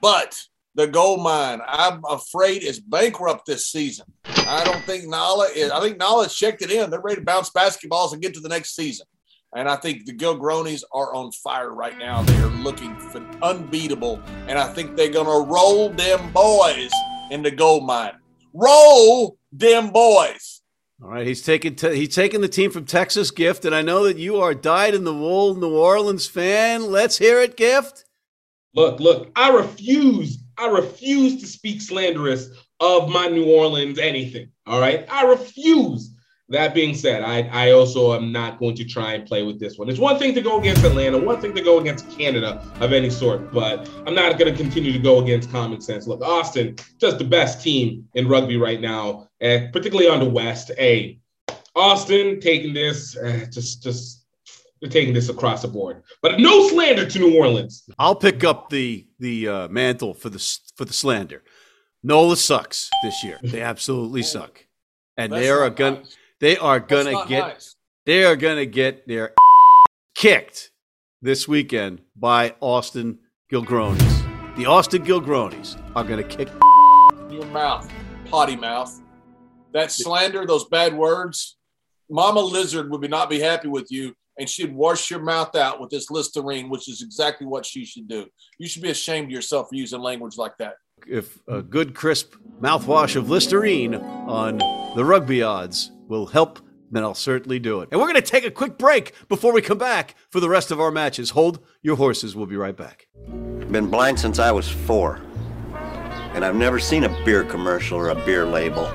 But 0.00 0.44
the 0.74 0.88
gold 0.88 1.22
mine, 1.22 1.60
I'm 1.64 2.02
afraid, 2.08 2.64
is 2.64 2.80
bankrupt 2.80 3.46
this 3.46 3.68
season. 3.68 4.06
I 4.24 4.64
don't 4.64 4.82
think 4.84 5.06
Nala 5.06 5.48
is. 5.54 5.70
I 5.70 5.80
think 5.80 5.98
Nala's 5.98 6.34
checked 6.34 6.62
it 6.62 6.72
in. 6.72 6.90
They're 6.90 7.00
ready 7.00 7.20
to 7.20 7.24
bounce 7.24 7.50
basketballs 7.50 8.12
and 8.12 8.22
get 8.22 8.34
to 8.34 8.40
the 8.40 8.48
next 8.48 8.74
season. 8.74 9.06
And 9.54 9.68
I 9.68 9.76
think 9.76 10.06
the 10.06 10.12
Gilgronis 10.12 10.84
are 10.92 11.12
on 11.14 11.32
fire 11.32 11.74
right 11.74 11.98
now. 11.98 12.22
They 12.22 12.36
are 12.38 12.46
looking 12.46 12.96
unbeatable. 13.42 14.22
And 14.46 14.58
I 14.58 14.72
think 14.72 14.96
they're 14.96 15.10
going 15.10 15.26
to 15.26 15.52
roll 15.52 15.90
them 15.90 16.32
boys 16.32 16.92
in 17.30 17.42
the 17.42 17.50
gold 17.50 17.84
mine. 17.84 18.12
Roll 18.54 19.38
them 19.52 19.90
boys. 19.90 20.62
All 21.02 21.08
right, 21.08 21.26
he's 21.26 21.42
taking 21.42 21.76
te- 21.76 21.96
he's 21.96 22.14
taking 22.14 22.42
the 22.42 22.48
team 22.48 22.70
from 22.70 22.84
Texas, 22.84 23.30
Gift, 23.30 23.64
and 23.64 23.74
I 23.74 23.80
know 23.80 24.04
that 24.04 24.18
you 24.18 24.36
are 24.36 24.52
dyed 24.52 24.94
in 24.94 25.04
the 25.04 25.14
wool 25.14 25.54
New 25.54 25.74
Orleans 25.74 26.26
fan. 26.26 26.90
Let's 26.90 27.16
hear 27.16 27.40
it, 27.40 27.56
Gift. 27.56 28.04
Look, 28.74 29.00
look, 29.00 29.30
I 29.34 29.50
refuse, 29.50 30.44
I 30.58 30.68
refuse 30.68 31.40
to 31.40 31.46
speak 31.46 31.80
slanderous 31.80 32.50
of 32.80 33.08
my 33.08 33.28
New 33.28 33.46
Orleans 33.46 33.98
anything. 33.98 34.48
All 34.66 34.80
right. 34.80 35.06
I 35.10 35.24
refuse. 35.24 36.09
That 36.50 36.74
being 36.74 36.96
said, 36.96 37.22
I, 37.22 37.42
I 37.52 37.70
also 37.70 38.12
am 38.12 38.32
not 38.32 38.58
going 38.58 38.74
to 38.74 38.84
try 38.84 39.12
and 39.12 39.24
play 39.24 39.44
with 39.44 39.60
this 39.60 39.78
one. 39.78 39.88
It's 39.88 40.00
one 40.00 40.18
thing 40.18 40.34
to 40.34 40.40
go 40.40 40.58
against 40.58 40.82
Atlanta, 40.84 41.16
one 41.16 41.40
thing 41.40 41.54
to 41.54 41.62
go 41.62 41.78
against 41.78 42.10
Canada 42.10 42.60
of 42.80 42.92
any 42.92 43.08
sort, 43.08 43.52
but 43.52 43.88
I'm 44.04 44.16
not 44.16 44.36
going 44.36 44.52
to 44.52 44.60
continue 44.60 44.92
to 44.92 44.98
go 44.98 45.20
against 45.20 45.52
common 45.52 45.80
sense. 45.80 46.08
Look, 46.08 46.22
Austin, 46.22 46.74
just 46.98 47.18
the 47.18 47.24
best 47.24 47.62
team 47.62 48.08
in 48.14 48.26
rugby 48.26 48.56
right 48.56 48.80
now, 48.80 49.28
and 49.40 49.72
particularly 49.72 50.08
on 50.08 50.18
the 50.18 50.28
West. 50.28 50.72
A 50.76 51.20
Austin 51.76 52.40
taking 52.40 52.74
this, 52.74 53.16
uh, 53.16 53.46
just 53.48 53.84
just 53.84 54.26
taking 54.90 55.14
this 55.14 55.28
across 55.28 55.62
the 55.62 55.68
board, 55.68 56.02
but 56.20 56.40
no 56.40 56.68
slander 56.68 57.06
to 57.08 57.18
New 57.20 57.38
Orleans. 57.38 57.84
I'll 57.96 58.16
pick 58.16 58.42
up 58.42 58.70
the 58.70 59.06
the 59.20 59.46
uh, 59.46 59.68
mantle 59.68 60.14
for 60.14 60.30
the 60.30 60.58
for 60.74 60.84
the 60.84 60.92
slander. 60.92 61.44
NOLA 62.02 62.36
sucks 62.36 62.90
this 63.04 63.22
year. 63.22 63.38
They 63.40 63.60
absolutely 63.60 64.24
suck, 64.24 64.66
and 65.16 65.32
That's 65.32 65.42
they 65.42 65.50
are 65.50 65.64
a 65.64 65.70
gun. 65.70 65.92
Much. 65.94 66.02
nice. 66.02 66.16
They 66.40 66.56
are 66.56 66.80
gonna 66.80 67.24
get 67.26 67.40
nice. 67.40 67.76
they 68.06 68.24
are 68.24 68.36
gonna 68.36 68.66
get 68.66 69.06
their 69.06 69.32
kicked 70.14 70.70
this 71.22 71.46
weekend 71.46 72.00
by 72.16 72.54
Austin 72.60 73.18
Gilgronis. 73.52 74.56
The 74.56 74.66
Austin 74.66 75.04
Gilgronis 75.04 75.80
are 75.94 76.04
gonna 76.04 76.24
kick. 76.24 76.48
your 77.30 77.44
mouth, 77.46 77.90
potty 78.30 78.56
mouth. 78.56 79.00
That 79.72 79.92
slander, 79.92 80.46
those 80.46 80.64
bad 80.64 80.96
words, 80.96 81.56
Mama 82.10 82.40
Lizard 82.40 82.90
would 82.90 83.00
be 83.00 83.08
not 83.08 83.30
be 83.30 83.38
happy 83.38 83.68
with 83.68 83.92
you, 83.92 84.14
and 84.38 84.48
she'd 84.48 84.74
wash 84.74 85.10
your 85.10 85.20
mouth 85.20 85.54
out 85.54 85.80
with 85.80 85.90
this 85.90 86.10
Listerine, 86.10 86.68
which 86.68 86.88
is 86.88 87.02
exactly 87.02 87.46
what 87.46 87.64
she 87.64 87.84
should 87.84 88.08
do. 88.08 88.26
You 88.58 88.66
should 88.66 88.82
be 88.82 88.90
ashamed 88.90 89.26
of 89.26 89.30
yourself 89.30 89.68
for 89.68 89.76
using 89.76 90.00
language 90.00 90.36
like 90.36 90.56
that. 90.58 90.74
If 91.06 91.38
a 91.46 91.62
good 91.62 91.94
crisp 91.94 92.34
mouthwash 92.60 93.14
of 93.14 93.30
Listerine 93.30 93.94
on 93.94 94.58
the 94.96 95.04
rugby 95.04 95.42
odds 95.42 95.92
will 96.10 96.26
help, 96.26 96.58
then 96.90 97.04
I'll 97.04 97.14
certainly 97.14 97.58
do 97.60 97.80
it. 97.80 97.88
And 97.92 98.00
we're 98.00 98.08
gonna 98.08 98.20
take 98.20 98.44
a 98.44 98.50
quick 98.50 98.76
break 98.76 99.14
before 99.28 99.52
we 99.52 99.62
come 99.62 99.78
back 99.78 100.16
for 100.28 100.40
the 100.40 100.48
rest 100.48 100.70
of 100.70 100.80
our 100.80 100.90
matches. 100.90 101.30
Hold 101.30 101.60
your 101.82 101.96
horses. 101.96 102.34
We'll 102.34 102.46
be 102.46 102.56
right 102.56 102.76
back. 102.76 103.06
Been 103.70 103.88
blind 103.88 104.18
since 104.18 104.40
I 104.40 104.50
was 104.50 104.68
four. 104.68 105.20
And 106.34 106.44
I've 106.44 106.56
never 106.56 106.78
seen 106.78 107.04
a 107.04 107.24
beer 107.24 107.44
commercial 107.44 107.96
or 107.96 108.08
a 108.08 108.14
beer 108.26 108.44
label. 108.44 108.90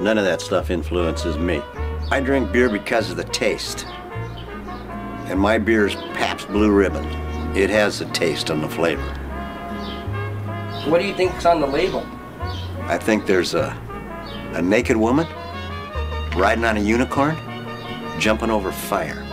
None 0.00 0.18
of 0.18 0.24
that 0.24 0.40
stuff 0.40 0.70
influences 0.70 1.38
me. 1.38 1.62
I 2.10 2.20
drink 2.20 2.52
beer 2.52 2.68
because 2.68 3.10
of 3.10 3.16
the 3.16 3.24
taste. 3.24 3.86
And 5.28 5.38
my 5.38 5.58
beer 5.58 5.86
is 5.86 5.94
Pabst 5.94 6.48
Blue 6.48 6.72
Ribbon. 6.72 7.04
It 7.56 7.70
has 7.70 8.00
the 8.00 8.06
taste 8.06 8.50
and 8.50 8.62
the 8.62 8.68
flavor. 8.68 9.02
What 10.88 11.00
do 11.00 11.06
you 11.06 11.14
think's 11.14 11.46
on 11.46 11.60
the 11.60 11.66
label? 11.66 12.04
I 12.82 12.98
think 12.98 13.26
there's 13.26 13.54
a 13.54 13.78
a 14.54 14.62
naked 14.62 14.96
woman 14.96 15.28
riding 16.36 16.64
on 16.64 16.76
a 16.76 16.80
unicorn, 16.80 17.36
jumping 18.18 18.50
over 18.50 18.72
fire. 18.72 19.26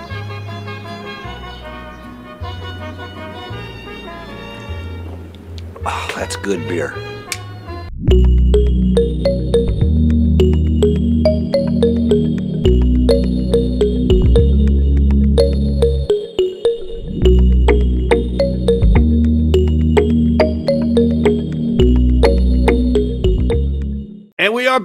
Oh, 5.86 6.12
that's 6.16 6.36
good 6.36 6.68
beer. 6.68 7.07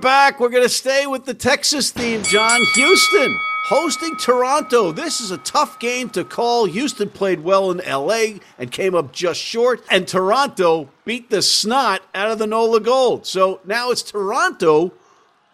Back. 0.03 0.41
We're 0.41 0.49
going 0.49 0.65
to 0.65 0.69
stay 0.69 1.07
with 1.07 1.25
the 1.25 1.33
Texas 1.33 1.93
theme, 1.93 2.23
John. 2.25 2.61
Houston 2.75 3.39
hosting 3.67 4.17
Toronto. 4.17 4.91
This 4.91 5.21
is 5.21 5.31
a 5.31 5.39
tough 5.39 5.79
game 5.79 6.11
to 6.11 6.25
call. 6.25 6.65
Houston 6.65 7.09
played 7.09 7.41
well 7.41 7.71
in 7.71 7.79
LA 7.79 8.41
and 8.59 8.71
came 8.73 8.97
up 8.97 9.13
just 9.13 9.41
short, 9.41 9.83
and 9.91 10.07
Toronto 10.07 10.91
beat 11.05 11.31
the 11.31 11.41
snot 11.41 12.03
out 12.17 12.33
of 12.33 12.41
the 12.41 12.49
NOLA 12.49 12.81
Gold. 12.81 13.27
So 13.27 13.61
now 13.65 13.93
it's 13.93 14.03
Toronto 14.03 14.93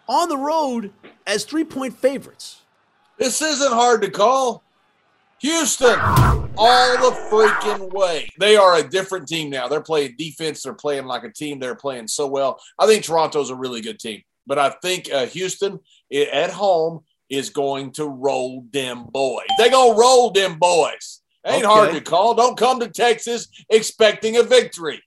on 0.07 0.27
the 0.27 0.37
road 0.37 0.91
as 1.27 1.45
three 1.45 1.63
point 1.63 1.97
favorites. 1.97 2.63
This 3.17 3.43
isn't 3.43 3.71
hard 3.71 4.01
to 4.01 4.09
call. 4.09 4.63
Houston, 5.41 5.97
all 6.57 6.97
the 6.97 7.15
freaking 7.31 7.93
way. 7.93 8.27
They 8.39 8.57
are 8.57 8.77
a 8.77 8.83
different 8.83 9.27
team 9.27 9.49
now. 9.49 9.69
They're 9.69 9.79
playing 9.79 10.15
defense. 10.17 10.63
They're 10.63 10.73
playing 10.73 11.05
like 11.05 11.23
a 11.23 11.31
team. 11.31 11.59
They're 11.59 11.75
playing 11.75 12.09
so 12.09 12.27
well. 12.27 12.59
I 12.77 12.87
think 12.87 13.05
Toronto's 13.05 13.49
a 13.49 13.55
really 13.55 13.79
good 13.79 13.99
team, 13.99 14.21
but 14.49 14.57
I 14.59 14.71
think 14.81 15.09
uh, 15.13 15.27
Houston 15.27 15.79
at 16.11 16.49
home 16.49 17.01
is 17.29 17.51
going 17.51 17.91
to 17.93 18.05
roll 18.05 18.65
them 18.73 19.05
boys. 19.05 19.45
They 19.59 19.69
gonna 19.69 19.97
roll 19.97 20.31
them 20.31 20.57
boys. 20.57 21.21
Ain't 21.45 21.63
hard 21.63 21.93
to 21.93 22.01
call. 22.01 22.33
Don't 22.33 22.57
come 22.57 22.81
to 22.81 22.89
Texas 22.89 23.47
expecting 23.69 24.35
a 24.35 24.43
victory. 24.43 25.01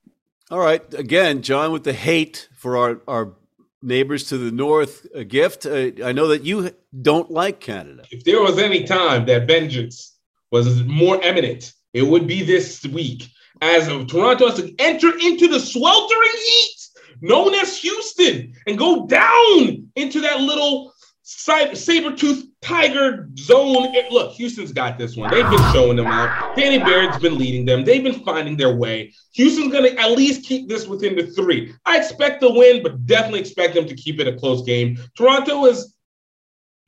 All 0.51 0.61
right. 0.61 0.83
Again, 0.95 1.43
John, 1.43 1.73
with 1.73 1.85
the 1.85 1.93
hate 1.93 2.49
for 2.57 2.79
our, 2.79 3.01
our 3.07 3.35
neighbors 3.83 4.29
to 4.29 4.39
the 4.39 4.51
north, 4.51 5.07
a 5.15 5.25
gift. 5.25 5.67
Uh, 5.67 5.91
I 6.03 6.13
know 6.13 6.29
that 6.29 6.45
you 6.45 6.71
don't 7.03 7.31
like 7.31 7.61
Canada. 7.61 8.05
If 8.11 8.25
there 8.25 8.41
was 8.41 8.59
any 8.59 8.85
time 8.85 9.27
that 9.27 9.47
vengeance 9.47 10.17
was 10.51 10.85
more 10.85 11.23
eminent, 11.23 11.73
it 11.93 12.03
would 12.03 12.27
be 12.27 12.43
this 12.43 12.85
week. 12.87 13.29
As 13.61 13.87
Toronto 13.87 14.49
has 14.49 14.57
to 14.57 14.75
enter 14.79 15.17
into 15.19 15.49
the 15.49 15.61
sweltering 15.61 16.37
heat 16.37 16.82
known 17.23 17.55
as 17.55 17.79
Houston 17.79 18.53
and 18.67 18.77
go 18.77 19.07
down 19.07 19.89
into 19.97 20.21
that 20.21 20.41
little 20.41 20.93
saber 21.25 22.15
tooth 22.15 22.47
tiger 22.61 23.29
zone. 23.39 23.95
Look, 24.11 24.33
Houston's 24.33 24.73
got 24.73 24.99
this 24.99 25.17
one. 25.17 25.31
They've 25.31 25.49
been 25.49 25.73
showing 25.73 25.97
them 25.97 26.09
out. 26.09 26.57
Danny 26.57 26.79
Barrett's 26.79 27.19
been 27.19 27.39
leading 27.39 27.65
them. 27.65 27.85
They've 27.85 28.03
been 28.03 28.25
finding 28.25 28.57
their 28.57 28.75
way. 28.77 29.13
Houston's 29.33 29.73
going 29.73 29.85
to 29.85 30.01
at 30.01 30.11
least 30.13 30.45
keep 30.45 30.69
this 30.69 30.87
within 30.87 31.17
the 31.17 31.29
three. 31.29 31.73
I 31.87 31.97
expect 31.97 32.41
the 32.41 32.53
win, 32.53 32.83
but 32.83 33.07
definitely 33.07 33.41
expect 33.41 33.75
them 33.75 33.87
to 33.87 33.95
keep 33.95 34.21
it 34.21 34.29
a 34.29 34.37
close 34.37 34.65
game. 34.65 34.99
Toronto 35.17 35.67
is 35.67 35.95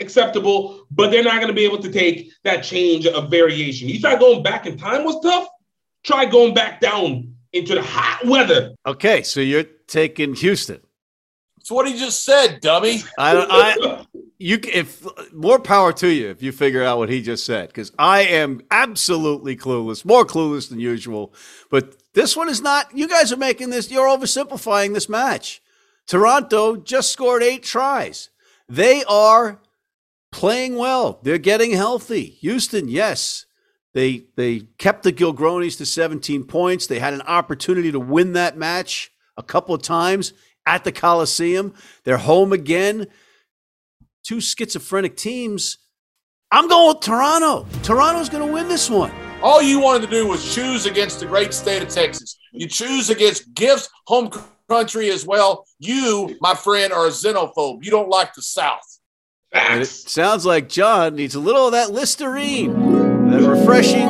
acceptable, 0.01 0.87
but 0.91 1.11
they're 1.11 1.23
not 1.23 1.37
going 1.37 1.49
to 1.49 1.55
be 1.55 1.65
able 1.65 1.79
to 1.79 1.91
take 1.91 2.31
that 2.43 2.65
change 2.65 3.07
of 3.07 3.31
variation. 3.31 3.89
You 3.89 4.01
try 4.01 4.17
going 4.17 4.43
back 4.43 4.67
in 4.67 4.77
time 4.77 5.05
was 5.05 5.21
tough. 5.23 5.47
Try 6.03 6.27
going 6.27 6.55
back 6.55 6.81
down 6.81 7.35
into 7.53 7.75
the 7.77 7.83
hot 7.83 8.27
weather. 8.27 8.75
Okay, 8.85 9.23
so 9.23 9.41
you're 9.41 9.65
taking 9.87 10.35
Houston. 10.35 10.81
That's 11.57 11.71
what 11.71 11.87
he 11.87 11.99
just 11.99 12.25
said, 12.25 12.61
dummy. 12.61 13.03
I. 13.19 13.47
I 13.51 14.07
you 14.39 14.59
if 14.63 15.03
more 15.33 15.59
power 15.59 15.93
to 15.93 16.09
you 16.09 16.29
if 16.29 16.43
you 16.43 16.53
figure 16.53 16.83
out 16.83 16.99
what 16.99 17.09
he 17.09 17.23
just 17.23 17.47
said 17.47 17.69
because 17.69 17.93
I 17.99 18.23
am 18.23 18.61
absolutely 18.71 19.57
clueless, 19.57 20.05
more 20.05 20.27
clueless 20.27 20.69
than 20.69 20.81
usual. 20.81 21.33
But 21.71 21.97
this 22.13 22.37
one 22.37 22.49
is 22.49 22.61
not. 22.61 22.95
You 22.95 23.09
guys 23.09 23.33
are 23.33 23.39
making 23.39 23.71
this. 23.71 23.91
You're 23.91 24.07
oversimplifying 24.07 24.93
this 24.93 25.09
match. 25.09 25.63
Toronto 26.07 26.77
just 26.77 27.11
scored 27.11 27.43
eight 27.43 27.63
tries. 27.63 28.29
They 28.69 29.03
are 29.05 29.61
playing 30.31 30.77
well. 30.77 31.21
They're 31.23 31.39
getting 31.39 31.71
healthy. 31.71 32.25
Houston, 32.41 32.89
yes. 32.89 33.47
They 33.95 34.25
they 34.37 34.67
kept 34.79 35.05
the 35.05 35.13
Gilgronis 35.13 35.79
to 35.79 35.87
17 35.87 36.45
points. 36.45 36.87
They 36.87 36.99
had 36.99 37.15
an 37.15 37.23
opportunity 37.23 37.93
to 37.93 38.01
win 38.01 38.33
that 38.33 38.59
match 38.59 39.13
a 39.37 39.43
couple 39.43 39.75
of 39.75 39.83
times 39.83 40.33
at 40.67 40.85
the 40.85 40.93
Coliseum. 40.93 41.75
They're 42.05 42.19
home 42.19 42.53
again. 42.53 43.07
Two 44.23 44.41
schizophrenic 44.41 45.17
teams. 45.17 45.79
I'm 46.51 46.69
going 46.69 46.89
with 46.89 47.01
Toronto. 47.01 47.67
Toronto's 47.83 48.29
going 48.29 48.47
to 48.47 48.53
win 48.53 48.69
this 48.69 48.89
one. 48.89 49.13
All 49.43 49.61
you 49.61 49.81
wanted 49.81 50.07
to 50.07 50.11
do 50.11 50.27
was 50.27 50.55
choose 50.55 50.87
against 50.87 51.21
the 51.21 51.27
great 51.27 51.53
state 51.53 51.83
of 51.83 51.89
Texas. 51.89 52.39
You 52.53 52.69
choose 52.69 53.11
against 53.11 53.53
Gift's 53.55 53.91
home 54.07 54.31
country 54.69 55.11
as 55.11 55.27
well. 55.27 55.67
You, 55.79 56.37
my 56.41 56.55
friend, 56.55 56.93
are 56.93 57.07
a 57.07 57.11
xenophobe. 57.11 57.85
You 57.85 57.91
don't 57.91 58.09
like 58.09 58.35
the 58.35 58.43
South. 58.43 59.01
And 59.53 59.83
it 59.83 59.87
sounds 59.87 60.47
like 60.47 60.69
John 60.69 61.17
needs 61.17 61.35
a 61.35 61.41
little 61.41 61.67
of 61.67 61.73
that 61.73 61.93
Listerine, 61.93 63.31
that 63.31 63.43
refreshing, 63.43 64.09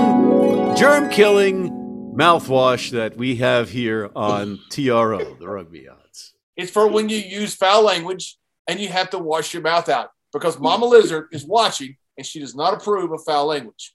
germ 0.76 1.11
killing 1.11 1.83
mouthwash 2.14 2.90
that 2.92 3.16
we 3.16 3.37
have 3.37 3.71
here 3.71 4.11
on 4.14 4.61
TRO, 4.71 5.35
the 5.35 5.49
rugby 5.49 5.88
odds. 5.88 6.35
It's 6.56 6.71
for 6.71 6.88
when 6.88 7.09
you 7.09 7.18
use 7.18 7.54
foul 7.54 7.83
language 7.83 8.38
and 8.68 8.78
you 8.78 8.88
have 8.88 9.11
to 9.11 9.18
wash 9.18 9.52
your 9.52 9.62
mouth 9.62 9.88
out 9.88 10.11
because 10.33 10.59
Mama 10.59 10.87
Lizard 10.87 11.28
is 11.33 11.44
watching 11.44 11.97
and 12.16 12.25
she 12.25 12.38
does 12.38 12.54
not 12.54 12.75
approve 12.75 13.11
of 13.12 13.23
foul 13.25 13.47
language. 13.47 13.94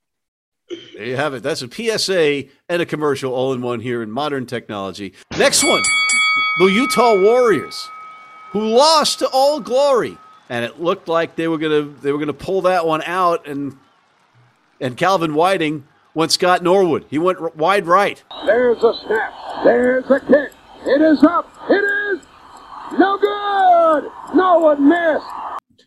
There 0.96 1.06
you 1.06 1.16
have 1.16 1.34
it. 1.34 1.42
That's 1.42 1.64
a 1.64 1.70
PSA 1.72 2.44
and 2.68 2.82
a 2.82 2.86
commercial 2.86 3.34
all 3.34 3.54
in 3.54 3.62
one 3.62 3.80
here 3.80 4.04
in 4.04 4.12
modern 4.12 4.46
technology. 4.46 5.14
Next 5.38 5.64
one 5.64 5.82
the 6.60 6.66
Utah 6.66 7.18
Warriors, 7.18 7.90
who 8.52 8.60
lost 8.60 9.20
to 9.20 9.30
All 9.32 9.62
Glory. 9.62 10.18
And 10.50 10.66
it 10.66 10.82
looked 10.82 11.08
like 11.08 11.36
they 11.36 11.48
were 11.48 11.58
gonna 11.58 11.84
they 11.84 12.12
were 12.12 12.18
gonna 12.18 12.34
pull 12.34 12.62
that 12.64 12.86
one 12.86 13.04
out, 13.04 13.48
and 13.48 13.78
and 14.82 14.98
Calvin 14.98 15.36
Whiting 15.36 15.88
went 16.20 16.34
Scott 16.34 16.62
Norwood. 16.62 17.06
He 17.10 17.18
went 17.18 17.40
r- 17.40 17.54
wide 17.56 17.88
right. 17.88 18.22
There's 18.46 18.84
a 18.84 18.94
snap. 19.06 19.34
There's 19.64 20.04
a 20.12 20.20
kick. 20.20 20.52
It 20.86 21.02
is 21.02 21.24
up. 21.24 21.50
It 21.70 21.82
is 21.82 22.20
no 23.00 23.18
good. 23.18 24.12
No 24.36 24.60
one 24.60 24.90
missed. 24.90 25.26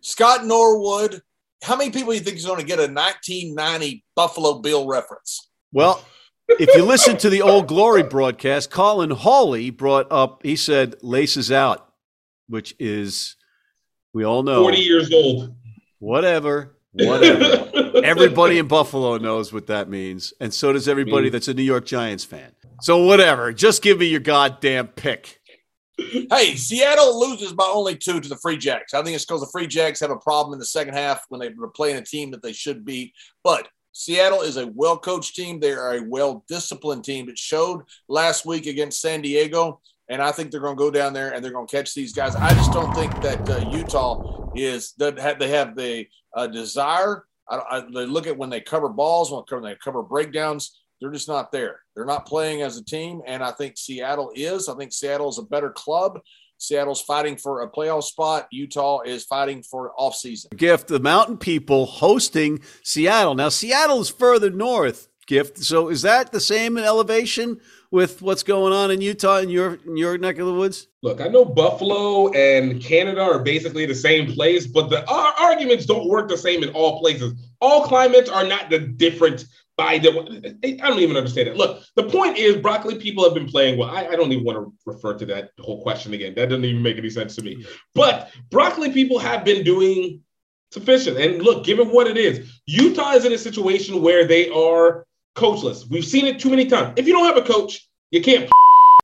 Scott 0.01 0.47
Norwood, 0.47 1.21
how 1.63 1.77
many 1.77 1.91
people 1.91 2.13
do 2.13 2.15
you 2.17 2.25
think 2.25 2.39
is 2.39 2.47
going 2.47 2.61
to 2.61 2.65
get 2.67 2.79
a 2.79 2.91
1990 2.91 4.05
Buffalo 4.17 4.61
Bill 4.61 4.89
reference? 4.89 5.51
Well, 5.71 6.03
if 6.49 6.75
you 6.75 6.83
listen 6.83 7.19
to 7.19 7.29
the 7.29 7.43
Old 7.43 7.67
Glory 7.69 8.03
broadcast, 8.03 8.71
Colin 8.71 9.11
Hawley 9.11 9.69
brought 9.69 10.11
up. 10.11 10.41
He 10.43 10.57
said 10.57 10.97
"laces 11.03 11.53
out," 11.53 11.93
which 12.49 12.75
is 12.79 13.37
we 14.15 14.25
all 14.25 14.43
know 14.43 14.63
40 14.63 14.79
years 14.79 15.13
old. 15.13 15.55
whatever, 15.99 16.79
whatever. 16.93 17.71
everybody 18.05 18.59
in 18.59 18.69
Buffalo 18.69 19.19
knows 19.19 19.53
what 19.53 19.67
that 19.69 19.89
means, 19.89 20.33
and 20.41 20.53
so 20.53 20.73
does 20.73 20.89
everybody 20.89 21.29
that's 21.29 21.49
a 21.49 21.55
New 21.55 21.63
York 21.63 21.87
Giants 21.87 22.25
fan. 22.25 22.53
So 22.81 23.05
whatever, 23.05 23.53
just 23.53 23.83
give 23.83 23.99
me 23.99 24.07
your 24.07 24.21
goddamn 24.21 24.89
pick. 24.89 25.41
Hey, 25.97 26.57
Seattle 26.57 27.21
loses 27.21 27.53
by 27.53 27.67
only 27.67 27.97
two 27.97 28.21
to 28.21 28.29
the 28.29 28.37
Free 28.37 28.57
Jacks. 28.57 28.95
I 28.95 29.03
think 29.03 29.15
it's 29.15 29.25
because 29.25 29.41
the 29.41 29.51
Free 29.53 29.67
Jacks 29.67 30.01
have 30.01 30.11
a 30.11 30.17
problem 30.17 30.53
in 30.53 30.59
the 30.59 30.67
second 30.67 30.95
half 30.95 31.25
when 31.29 31.41
they 31.41 31.51
were 31.51 31.69
playing 31.69 31.97
a 31.97 32.03
team 32.03 32.31
that 32.31 32.43
they 32.43 32.53
should 32.53 32.85
beat. 32.85 33.13
But 33.45 33.69
Seattle 33.93 34.41
is 34.41 34.57
a 34.57 34.67
well 34.69 34.99
coached 34.99 35.37
team. 35.37 35.61
They 35.61 35.73
are 35.73 35.97
a 35.97 36.03
well 36.03 36.45
disciplined 36.49 37.05
team. 37.05 37.29
It 37.29 37.39
showed 37.39 37.83
last 38.09 38.47
week 38.47 38.67
against 38.67 39.01
San 39.01 39.23
Diego. 39.23 39.81
And 40.09 40.21
I 40.21 40.33
think 40.33 40.51
they're 40.51 40.61
going 40.61 40.77
to 40.77 40.83
go 40.83 40.91
down 40.91 41.13
there 41.13 41.33
and 41.33 41.45
they're 41.45 41.53
going 41.53 41.67
to 41.67 41.77
catch 41.77 41.95
these 41.95 42.13
guys. 42.13 42.35
I 42.35 42.53
just 42.55 42.73
don't 42.73 42.93
think 42.95 43.13
that 43.23 43.49
uh, 43.49 43.71
Utah 43.71 44.51
is 44.55 44.93
that 44.99 45.39
they 45.39 45.49
have 45.49 45.77
the 45.77 46.07
uh, 46.35 46.49
desire. 46.49 47.25
I, 47.49 47.57
I, 47.57 47.81
they 47.81 48.07
look 48.07 48.27
at 48.27 48.37
when 48.37 48.51
they 48.51 48.61
cover 48.61 48.89
balls, 48.89 49.31
when 49.31 49.63
they 49.63 49.77
cover 49.83 50.03
breakdowns. 50.03 50.79
They're 51.01 51.11
just 51.11 51.27
not 51.27 51.51
there. 51.51 51.81
They're 51.97 52.05
not 52.05 52.27
playing 52.27 52.63
as 52.63 52.77
a 52.77 52.85
team, 52.85 53.23
and 53.27 53.43
I 53.43 53.51
think 53.51 53.77
Seattle 53.77 54.31
is. 54.37 54.69
I 54.69 54.77
think 54.77 54.93
Seattle 54.93 55.29
is 55.29 55.39
a 55.39 55.43
better 55.43 55.71
club. 55.71 56.21
Seattle's 56.59 57.03
fighting 57.03 57.37
for 57.37 57.63
a 57.63 57.71
playoff 57.71 58.05
spot. 58.05 58.47
Utah 58.53 59.01
is 59.01 59.25
fighting 59.25 59.65
for 59.65 59.93
offseason. 59.99 60.57
Gift 60.57 60.87
the 60.87 61.01
Mountain 61.01 61.39
People 61.39 61.87
hosting 61.87 62.61
Seattle. 62.85 63.35
Now 63.35 63.49
Seattle 63.49 64.01
is 64.01 64.11
further 64.11 64.49
north. 64.49 65.09
Gift. 65.27 65.59
So 65.59 65.89
is 65.89 66.03
that 66.03 66.33
the 66.33 66.41
same 66.41 66.77
in 66.77 66.85
elevation 66.85 67.61
with 67.91 68.23
what's 68.23 68.43
going 68.43 68.73
on 68.73 68.91
in 68.91 69.01
Utah 69.01 69.39
in 69.39 69.51
your 69.51 69.79
in 69.87 69.97
your 69.97 70.19
neck 70.19 70.39
of 70.39 70.47
the 70.47 70.55
woods? 70.55 70.89
Look, 71.03 71.21
I 71.21 71.29
know 71.29 71.45
Buffalo 71.45 72.33
and 72.33 72.83
Canada 72.83 73.21
are 73.21 73.39
basically 73.39 73.87
the 73.87 73.95
same 73.95 74.33
place, 74.33 74.67
but 74.67 74.89
the 74.91 75.09
our 75.09 75.33
arguments 75.39 75.87
don't 75.87 76.09
work 76.09 76.29
the 76.29 76.37
same 76.37 76.63
in 76.63 76.71
all 76.71 77.01
places. 77.01 77.35
All 77.61 77.85
climates 77.85 78.29
are 78.29 78.45
not 78.45 78.69
the 78.71 78.81
different 78.81 79.45
by 79.77 79.99
the. 79.99 80.57
I 80.65 80.89
don't 80.89 80.99
even 80.99 81.17
understand 81.17 81.49
it. 81.49 81.57
Look, 81.57 81.83
the 81.97 82.05
point 82.05 82.37
is, 82.37 82.57
broccoli 82.57 82.99
people 82.99 83.25
have 83.25 83.35
been 83.35 83.49
playing 83.49 83.79
well. 83.79 83.91
I, 83.91 84.07
I 84.07 84.17
don't 84.17 84.33
even 84.33 84.45
want 84.45 84.59
to 84.59 84.73
refer 84.91 85.15
to 85.15 85.27
that 85.27 85.51
whole 85.61 85.83
question 85.83 86.15
again. 86.15 86.35
That 86.35 86.49
doesn't 86.49 86.65
even 86.65 86.83
make 86.83 86.99
any 86.99 87.11
sense 87.11 87.37
to 87.37 87.43
me. 87.43 87.65
But 87.95 88.31
broccoli 88.51 88.93
people 88.93 89.19
have 89.19 89.45
been 89.45 89.65
doing 89.65 90.23
sufficient. 90.73 91.19
And 91.19 91.43
look, 91.43 91.65
given 91.65 91.89
what 91.89 92.07
it 92.07 92.17
is, 92.17 92.51
Utah 92.67 93.13
is 93.13 93.25
in 93.25 93.33
a 93.33 93.39
situation 93.39 94.03
where 94.03 94.27
they 94.27 94.49
are 94.51 95.07
coachless. 95.35 95.89
We've 95.89 96.05
seen 96.05 96.27
it 96.27 96.39
too 96.39 96.51
many 96.51 96.67
times. 96.67 96.95
If 96.97 97.07
you 97.07 97.13
don't 97.13 97.25
have 97.25 97.37
a 97.37 97.47
coach, 97.47 97.89
you 98.11 98.23
can't. 98.23 98.51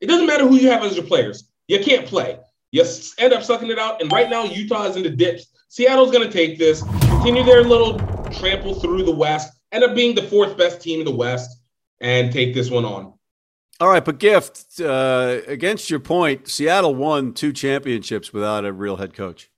It 0.01 0.07
doesn't 0.07 0.27
matter 0.27 0.47
who 0.47 0.57
you 0.57 0.71
have 0.71 0.85
as 0.85 0.97
your 0.97 1.07
players. 1.07 1.51
You 1.67 1.81
can't 1.81 2.07
play. 2.07 2.39
You 2.71 2.85
end 3.19 3.33
up 3.33 3.43
sucking 3.43 3.71
it 3.71 3.79
out. 3.79 4.03
And 4.03 4.13
right 4.13 4.29
now, 4.29 4.45
Utah 4.45 4.85
is 4.85 4.97
in 4.97 5.03
the 5.03 5.11
dips. 5.11 5.47
Seattle's 5.69 6.11
going 6.11 6.27
to 6.27 6.33
take 6.33 6.59
this, 6.59 6.83
continue 6.83 7.45
their 7.45 7.63
little 7.63 7.99
trample 8.31 8.75
through 8.75 9.05
the 9.05 9.15
West, 9.15 9.53
end 9.73 9.85
up 9.85 9.95
being 9.95 10.15
the 10.15 10.23
fourth 10.23 10.57
best 10.57 10.81
team 10.81 11.01
in 11.01 11.05
the 11.05 11.15
West, 11.15 11.61
and 12.01 12.33
take 12.33 12.55
this 12.55 12.71
one 12.71 12.85
on. 12.85 13.13
All 13.81 13.89
right, 13.89 14.05
but 14.05 14.19
Gift, 14.19 14.81
uh, 14.81 15.41
against 15.47 15.91
your 15.91 16.01
point, 16.01 16.49
Seattle 16.49 16.95
won 16.95 17.33
two 17.33 17.53
championships 17.53 18.33
without 18.33 18.65
a 18.65 18.73
real 18.73 18.97
head 18.97 19.15
coach. 19.15 19.51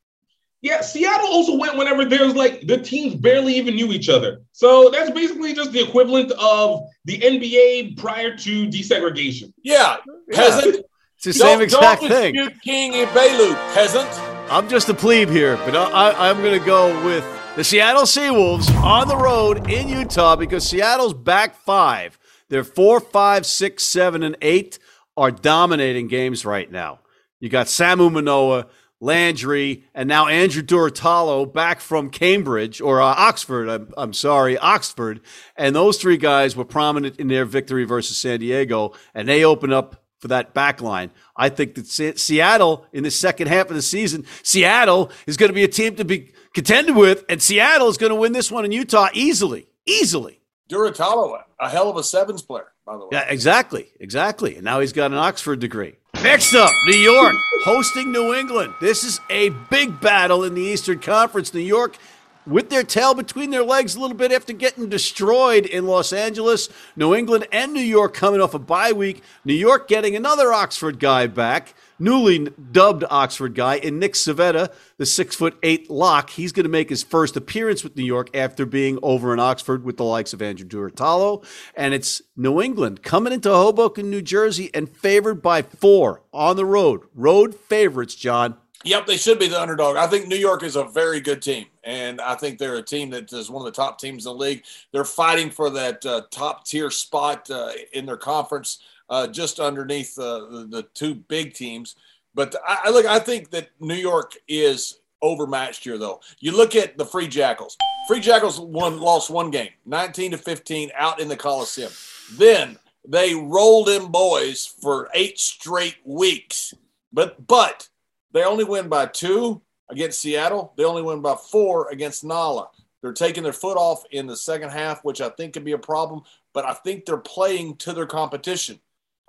Yeah, 0.62 0.82
Seattle 0.82 1.26
also 1.28 1.56
went 1.56 1.76
whenever 1.78 2.04
there's 2.04 2.34
like 2.34 2.66
the 2.66 2.76
teams 2.78 3.14
barely 3.14 3.54
even 3.56 3.74
knew 3.76 3.92
each 3.92 4.08
other. 4.10 4.42
So 4.52 4.90
that's 4.90 5.10
basically 5.10 5.54
just 5.54 5.72
the 5.72 5.82
equivalent 5.82 6.32
of 6.32 6.80
the 7.06 7.18
NBA 7.18 7.96
prior 7.96 8.36
to 8.36 8.66
desegregation. 8.68 9.52
Yeah, 9.62 9.96
peasant. 10.30 10.84
It's 11.16 11.24
the 11.24 11.32
same 11.32 11.58
Don't- 11.58 11.62
exact 11.62 12.00
don't 12.02 12.10
thing. 12.10 12.50
King 12.62 12.94
and 12.94 13.08
Belu, 13.10 13.54
peasant. 13.74 14.08
I'm 14.50 14.68
just 14.68 14.88
a 14.88 14.94
plebe 14.94 15.30
here, 15.30 15.56
but 15.58 15.76
I, 15.76 15.90
I, 16.10 16.30
I'm 16.30 16.38
going 16.42 16.58
to 16.58 16.66
go 16.66 17.04
with 17.04 17.24
the 17.56 17.62
Seattle 17.64 18.02
Seawolves 18.02 18.68
on 18.82 19.06
the 19.06 19.16
road 19.16 19.70
in 19.70 19.88
Utah 19.88 20.34
because 20.36 20.68
Seattle's 20.68 21.14
back 21.14 21.54
five. 21.54 22.18
They're 22.48 22.64
four, 22.64 23.00
five, 23.00 23.46
six, 23.46 23.84
seven, 23.84 24.22
and 24.22 24.36
eight 24.42 24.78
are 25.16 25.30
dominating 25.30 26.08
games 26.08 26.44
right 26.44 26.70
now. 26.70 26.98
You 27.38 27.48
got 27.48 27.66
Samu 27.66 28.10
Manoa, 28.10 28.66
Landry, 29.00 29.84
and 29.94 30.08
now 30.08 30.26
Andrew 30.26 30.62
Durutalo 30.62 31.50
back 31.50 31.80
from 31.80 32.10
Cambridge 32.10 32.80
or 32.80 33.00
uh, 33.00 33.06
Oxford. 33.06 33.68
I'm, 33.68 33.92
I'm 33.96 34.12
sorry, 34.12 34.58
Oxford. 34.58 35.20
And 35.56 35.74
those 35.74 35.96
three 35.96 36.18
guys 36.18 36.54
were 36.54 36.66
prominent 36.66 37.16
in 37.16 37.28
their 37.28 37.46
victory 37.46 37.84
versus 37.84 38.18
San 38.18 38.40
Diego, 38.40 38.92
and 39.14 39.26
they 39.26 39.44
open 39.44 39.72
up 39.72 40.04
for 40.18 40.28
that 40.28 40.52
back 40.52 40.82
line. 40.82 41.10
I 41.34 41.48
think 41.48 41.76
that 41.76 41.86
Se- 41.86 42.16
Seattle 42.16 42.86
in 42.92 43.02
the 43.02 43.10
second 43.10 43.48
half 43.48 43.70
of 43.70 43.74
the 43.74 43.82
season, 43.82 44.26
Seattle 44.42 45.10
is 45.26 45.38
going 45.38 45.48
to 45.48 45.54
be 45.54 45.64
a 45.64 45.68
team 45.68 45.96
to 45.96 46.04
be 46.04 46.32
contended 46.54 46.94
with, 46.94 47.24
and 47.30 47.40
Seattle 47.40 47.88
is 47.88 47.96
going 47.96 48.10
to 48.10 48.16
win 48.16 48.32
this 48.32 48.50
one 48.50 48.66
in 48.66 48.72
Utah 48.72 49.08
easily, 49.14 49.66
easily. 49.86 50.40
Durutalo, 50.70 51.40
a 51.58 51.68
hell 51.70 51.88
of 51.88 51.96
a 51.96 52.02
sevens 52.04 52.42
player, 52.42 52.68
by 52.84 52.92
the 52.94 53.00
way. 53.00 53.08
Yeah, 53.12 53.24
exactly, 53.28 53.88
exactly. 53.98 54.56
And 54.56 54.64
now 54.64 54.80
he's 54.80 54.92
got 54.92 55.10
an 55.10 55.16
Oxford 55.16 55.58
degree. 55.58 55.96
Next 56.22 56.54
up, 56.54 56.70
New 56.86 56.96
York 56.98 57.34
hosting 57.64 58.10
New 58.10 58.34
England. 58.34 58.74
This 58.80 59.04
is 59.04 59.20
a 59.28 59.50
big 59.70 60.00
battle 60.00 60.44
in 60.44 60.54
the 60.54 60.62
Eastern 60.62 60.98
Conference. 60.98 61.52
New 61.52 61.60
York 61.60 61.98
with 62.46 62.70
their 62.70 62.82
tail 62.82 63.12
between 63.12 63.50
their 63.50 63.62
legs 63.62 63.94
a 63.94 64.00
little 64.00 64.16
bit 64.16 64.32
after 64.32 64.52
getting 64.54 64.88
destroyed 64.88 65.66
in 65.66 65.86
Los 65.86 66.12
Angeles. 66.12 66.70
New 66.96 67.14
England 67.14 67.46
and 67.52 67.72
New 67.72 67.80
York 67.80 68.14
coming 68.14 68.40
off 68.40 68.54
a 68.54 68.58
bye 68.58 68.92
week. 68.92 69.22
New 69.44 69.54
York 69.54 69.88
getting 69.88 70.16
another 70.16 70.52
Oxford 70.52 70.98
guy 70.98 71.26
back, 71.26 71.74
newly 72.00 72.48
dubbed 72.72 73.04
Oxford 73.10 73.54
guy 73.54 73.76
in 73.76 73.98
Nick 73.98 74.14
Civetta, 74.14 74.72
the 74.96 75.06
six 75.06 75.36
foot 75.36 75.56
eight 75.62 75.90
lock. 75.90 76.30
He's 76.30 76.50
going 76.50 76.64
to 76.64 76.70
make 76.70 76.88
his 76.88 77.02
first 77.02 77.36
appearance 77.36 77.84
with 77.84 77.96
New 77.96 78.04
York 78.04 78.34
after 78.34 78.66
being 78.66 78.98
over 79.02 79.32
in 79.32 79.38
Oxford 79.38 79.84
with 79.84 79.96
the 79.98 80.04
likes 80.04 80.32
of 80.32 80.42
Andrew 80.42 80.66
Durutalo. 80.66 81.44
And 81.76 81.94
it's 81.94 82.22
New 82.36 82.60
England 82.60 83.02
coming 83.02 83.32
into 83.32 83.50
Hoboken, 83.50 84.10
New 84.10 84.22
Jersey, 84.22 84.70
and 84.74 84.88
favored 84.88 85.42
by 85.42 85.62
four 85.62 86.22
on 86.32 86.56
the 86.56 86.66
road. 86.66 87.02
Road 87.14 87.54
favorites, 87.54 88.14
John. 88.14 88.56
Yep, 88.82 89.06
they 89.06 89.18
should 89.18 89.38
be 89.38 89.46
the 89.46 89.60
underdog. 89.60 89.96
I 89.96 90.06
think 90.06 90.26
New 90.26 90.36
York 90.36 90.62
is 90.62 90.74
a 90.74 90.84
very 90.84 91.20
good 91.20 91.42
team, 91.42 91.66
and 91.84 92.18
I 92.18 92.34
think 92.34 92.58
they're 92.58 92.76
a 92.76 92.82
team 92.82 93.10
that 93.10 93.30
is 93.30 93.50
one 93.50 93.60
of 93.60 93.66
the 93.66 93.76
top 93.76 93.98
teams 93.98 94.24
in 94.24 94.32
the 94.32 94.38
league. 94.38 94.64
They're 94.90 95.04
fighting 95.04 95.50
for 95.50 95.68
that 95.68 96.06
uh, 96.06 96.22
top 96.30 96.64
tier 96.64 96.90
spot 96.90 97.50
uh, 97.50 97.72
in 97.92 98.06
their 98.06 98.16
conference, 98.16 98.78
uh, 99.10 99.26
just 99.26 99.60
underneath 99.60 100.18
uh, 100.18 100.46
the, 100.50 100.66
the 100.70 100.82
two 100.94 101.14
big 101.14 101.52
teams. 101.52 101.96
But 102.34 102.54
I, 102.66 102.78
I 102.84 102.90
look, 102.90 103.04
I 103.04 103.18
think 103.18 103.50
that 103.50 103.70
New 103.80 103.94
York 103.94 104.34
is 104.48 105.00
overmatched 105.20 105.84
here, 105.84 105.98
though. 105.98 106.20
You 106.38 106.52
look 106.52 106.74
at 106.74 106.96
the 106.96 107.04
Free 107.04 107.28
Jackals. 107.28 107.76
Free 108.08 108.20
Jackals 108.20 108.58
won, 108.58 108.98
lost 108.98 109.28
one 109.28 109.50
game, 109.50 109.70
19 109.84 110.30
to 110.30 110.38
15, 110.38 110.90
out 110.96 111.20
in 111.20 111.28
the 111.28 111.36
Coliseum. 111.36 111.92
Then 112.32 112.78
they 113.06 113.34
rolled 113.34 113.88
in 113.88 114.10
boys 114.10 114.66
for 114.80 115.08
eight 115.14 115.38
straight 115.38 115.96
weeks. 116.04 116.72
But 117.12 117.46
but 117.46 117.88
they 118.32 118.44
only 118.44 118.64
win 118.64 118.88
by 118.88 119.06
two 119.06 119.60
against 119.90 120.20
Seattle. 120.20 120.72
They 120.76 120.84
only 120.84 121.02
win 121.02 121.20
by 121.20 121.34
four 121.34 121.90
against 121.90 122.24
Nala. 122.24 122.68
They're 123.02 123.12
taking 123.12 123.42
their 123.42 123.52
foot 123.52 123.76
off 123.76 124.04
in 124.10 124.26
the 124.26 124.36
second 124.36 124.70
half, 124.70 125.04
which 125.04 125.20
I 125.20 125.30
think 125.30 125.54
could 125.54 125.64
be 125.64 125.72
a 125.72 125.78
problem. 125.78 126.22
but 126.52 126.64
I 126.64 126.74
think 126.74 127.04
they're 127.04 127.16
playing 127.16 127.76
to 127.78 127.92
their 127.92 128.06
competition. 128.06 128.80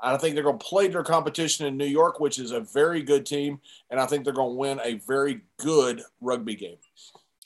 I 0.02 0.18
think 0.18 0.36
they're 0.36 0.44
going 0.44 0.60
to 0.60 0.66
play 0.66 0.88
their 0.88 1.04
competition 1.04 1.66
in 1.66 1.78
New 1.78 1.86
York, 1.86 2.20
which 2.20 2.40
is 2.40 2.52
a 2.52 2.60
very 2.60 3.02
good 3.02 3.26
team, 3.26 3.60
and 3.90 4.00
I 4.00 4.06
think 4.06 4.24
they're 4.24 4.34
going 4.34 4.52
to 4.52 4.60
win 4.60 4.80
a 4.84 4.96
very 4.96 5.42
good 5.58 6.02
rugby 6.20 6.56
game. 6.56 6.78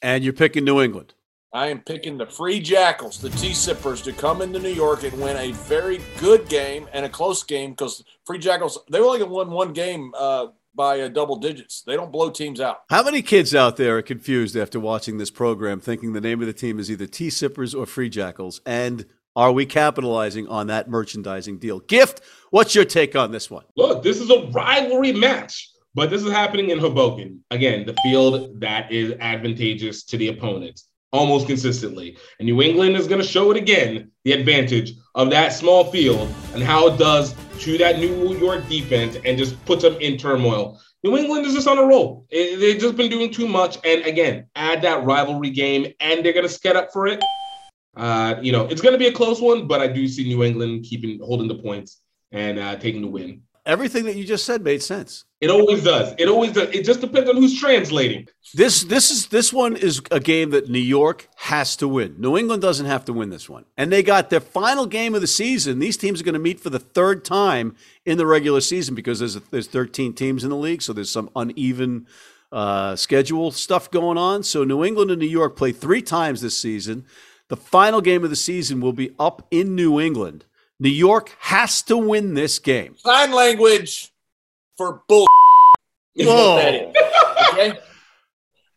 And 0.02 0.24
you're 0.24 0.34
picking 0.34 0.64
New 0.64 0.82
England. 0.82 1.14
I 1.54 1.68
am 1.68 1.80
picking 1.80 2.18
the 2.18 2.26
Free 2.26 2.60
Jackals, 2.60 3.20
the 3.20 3.30
T 3.30 3.54
Sippers, 3.54 4.02
to 4.02 4.12
come 4.12 4.42
into 4.42 4.60
New 4.60 4.74
York 4.74 5.04
and 5.04 5.14
win 5.22 5.38
a 5.38 5.54
very 5.54 6.02
good 6.20 6.50
game 6.50 6.88
and 6.92 7.06
a 7.06 7.10
close 7.10 7.44
game 7.44 7.72
because 7.72 8.04
Free 8.26 8.40
Jackals, 8.40 8.78
they 8.90 9.00
only 9.00 9.24
won 9.24 9.50
one 9.50 9.72
game 9.72 10.14
uh, 10.18 10.48
by 10.76 11.00
uh, 11.00 11.08
double 11.08 11.38
digits. 11.38 11.82
They 11.82 11.96
don't 11.96 12.12
blow 12.12 12.30
teams 12.30 12.60
out. 12.60 12.84
How 12.90 13.04
many 13.04 13.22
kids 13.22 13.56
out 13.56 13.78
there 13.78 13.98
are 13.98 14.02
confused 14.02 14.58
after 14.58 14.82
watching 14.82 15.18
this 15.18 15.32
program, 15.32 15.80
thinking 15.80 16.12
the 16.12 16.20
name 16.20 16.42
of 16.42 16.48
the 16.48 16.54
team 16.54 16.78
is 16.78 16.92
either 16.92 17.08
T 17.08 17.30
Sippers 17.30 17.74
or 17.74 17.86
Free 17.86 18.10
Jackals? 18.10 18.60
And 18.66 19.06
are 19.36 19.52
we 19.52 19.66
capitalizing 19.66 20.48
on 20.48 20.68
that 20.68 20.90
merchandising 20.90 21.60
deal? 21.60 21.80
Gift, 21.80 22.22
what's 22.52 22.76
your 22.76 22.86
take 22.86 23.16
on 23.16 23.32
this 23.32 23.50
one? 23.50 23.66
Look, 23.76 24.04
this 24.04 24.20
is 24.20 24.30
a 24.30 24.48
rivalry 24.52 25.14
match, 25.14 25.70
but 25.94 26.10
this 26.10 26.24
is 26.24 26.32
happening 26.32 26.70
in 26.70 26.80
Hoboken. 26.80 27.44
Again, 27.52 27.86
the 27.86 27.96
field 28.04 28.60
that 28.62 28.92
is 28.92 29.14
advantageous 29.20 30.04
to 30.06 30.18
the 30.18 30.30
opponents 30.30 30.88
almost 31.16 31.48
consistently. 31.48 32.18
And 32.40 32.46
New 32.46 32.62
England 32.62 32.98
is 32.98 33.08
going 33.08 33.22
to 33.22 33.28
show 33.28 33.52
it 33.52 33.58
again 33.58 34.12
the 34.26 34.34
advantage 34.34 34.94
of 35.16 35.30
that 35.30 35.54
small 35.54 35.86
field 35.86 36.34
and 36.54 36.62
how 36.62 36.88
it 36.88 36.98
does 36.98 37.34
to 37.60 37.78
that 37.78 38.00
New 38.00 38.36
York 38.36 38.68
defense 38.68 39.18
and 39.24 39.38
just 39.38 39.64
puts 39.66 39.84
them 39.84 39.96
in 40.02 40.18
turmoil. 40.18 40.80
New 41.04 41.18
England 41.18 41.46
is 41.46 41.54
just 41.54 41.68
on 41.68 41.78
a 41.78 41.84
roll. 41.84 42.26
It, 42.30 42.60
they've 42.60 42.82
just 42.82 42.98
been 42.98 43.10
doing 43.10 43.32
too 43.32 43.48
much. 43.48 43.78
And 43.86 44.04
again, 44.06 44.48
add 44.56 44.82
that 44.82 45.06
rivalry 45.06 45.52
game, 45.52 45.94
and 46.00 46.26
they're 46.26 46.34
going 46.34 46.48
to 46.48 46.54
sked 46.54 46.76
up 46.76 46.92
for 46.92 47.08
it. 47.08 47.24
Uh, 47.96 48.36
you 48.42 48.52
know, 48.52 48.66
it's 48.66 48.82
going 48.82 48.94
to 48.94 49.00
be 49.00 49.08
a 49.08 49.12
close 49.12 49.40
one, 49.40 49.68
but 49.68 49.80
I 49.80 49.88
do 49.88 50.08
see 50.08 50.26
New 50.26 50.44
England 50.44 50.84
keeping 50.84 51.20
holding 51.20 51.48
the 51.48 51.56
points 51.56 52.02
and 52.32 52.60
uh, 52.60 52.76
taking 52.78 53.02
the 53.02 53.08
win. 53.08 53.42
Everything 53.66 54.06
that 54.06 54.16
you 54.16 54.26
just 54.26 54.46
said 54.46 54.64
made 54.64 54.84
sense. 54.84 55.26
It 55.42 55.50
always 55.50 55.84
does. 55.84 56.14
It 56.20 56.28
always 56.28 56.52
does. 56.52 56.70
It 56.70 56.86
just 56.86 57.02
depends 57.02 57.28
on 57.28 57.36
who's 57.36 57.60
translating. 57.60 58.28
This 58.54 58.84
this 58.84 59.10
is 59.10 59.28
this 59.28 59.52
one 59.52 59.76
is 59.76 60.02
a 60.12 60.20
game 60.20 60.52
that 60.52 60.70
New 60.70 60.78
York 60.78 61.28
has 61.38 61.76
to 61.78 61.88
win. 61.88 62.16
New 62.20 62.38
England 62.38 62.62
doesn't 62.62 62.86
have 62.86 63.06
to 63.06 63.14
win 63.14 63.32
this 63.32 63.50
one. 63.50 63.66
And 63.76 63.92
they 63.92 64.04
got 64.04 64.30
their 64.30 64.40
final 64.40 64.86
game 64.86 65.16
of 65.16 65.22
the 65.22 65.28
season. 65.28 65.80
These 65.80 65.98
teams 65.98 66.22
are 66.22 66.24
going 66.24 66.34
to 66.34 66.40
meet 66.40 66.60
for 66.60 66.70
the 66.70 66.80
third 66.80 67.26
time 67.26 67.76
in 68.06 68.20
the 68.20 68.28
regular 68.28 68.62
season 68.62 68.94
because 68.94 69.18
there's 69.18 69.36
there's 69.50 69.68
13 69.68 70.14
teams 70.14 70.44
in 70.44 70.52
the 70.52 70.56
league, 70.56 70.84
so 70.84 70.94
there's 70.94 71.12
some 71.12 71.32
uneven 71.36 72.06
uh, 72.52 72.96
schedule 72.96 73.52
stuff 73.52 73.90
going 73.90 74.18
on. 74.18 74.44
So 74.44 74.64
New 74.64 74.86
England 74.86 75.10
and 75.10 75.20
New 75.20 75.28
York 75.28 75.56
play 75.56 75.72
three 75.72 76.02
times 76.04 76.42
this 76.42 76.58
season. 76.58 77.06
The 77.48 77.58
final 77.58 78.02
game 78.02 78.24
of 78.24 78.30
the 78.30 78.36
season 78.36 78.80
will 78.80 78.94
be 78.94 79.14
up 79.20 79.48
in 79.52 79.76
New 79.76 80.00
England. 80.00 80.46
New 80.80 80.90
York 80.90 81.36
has 81.40 81.82
to 81.84 81.98
win 81.98 82.34
this 82.34 82.60
game. 82.60 82.96
Sign 82.98 83.32
language 83.32 84.12
for 84.78 85.02
bull. 85.08 85.28
Is 86.16 86.28
Whoa. 86.28 86.56
what 86.56 86.62
that 86.62 86.74
oh. 86.74 86.90
is. 86.90 87.54
Okay? 87.54 87.80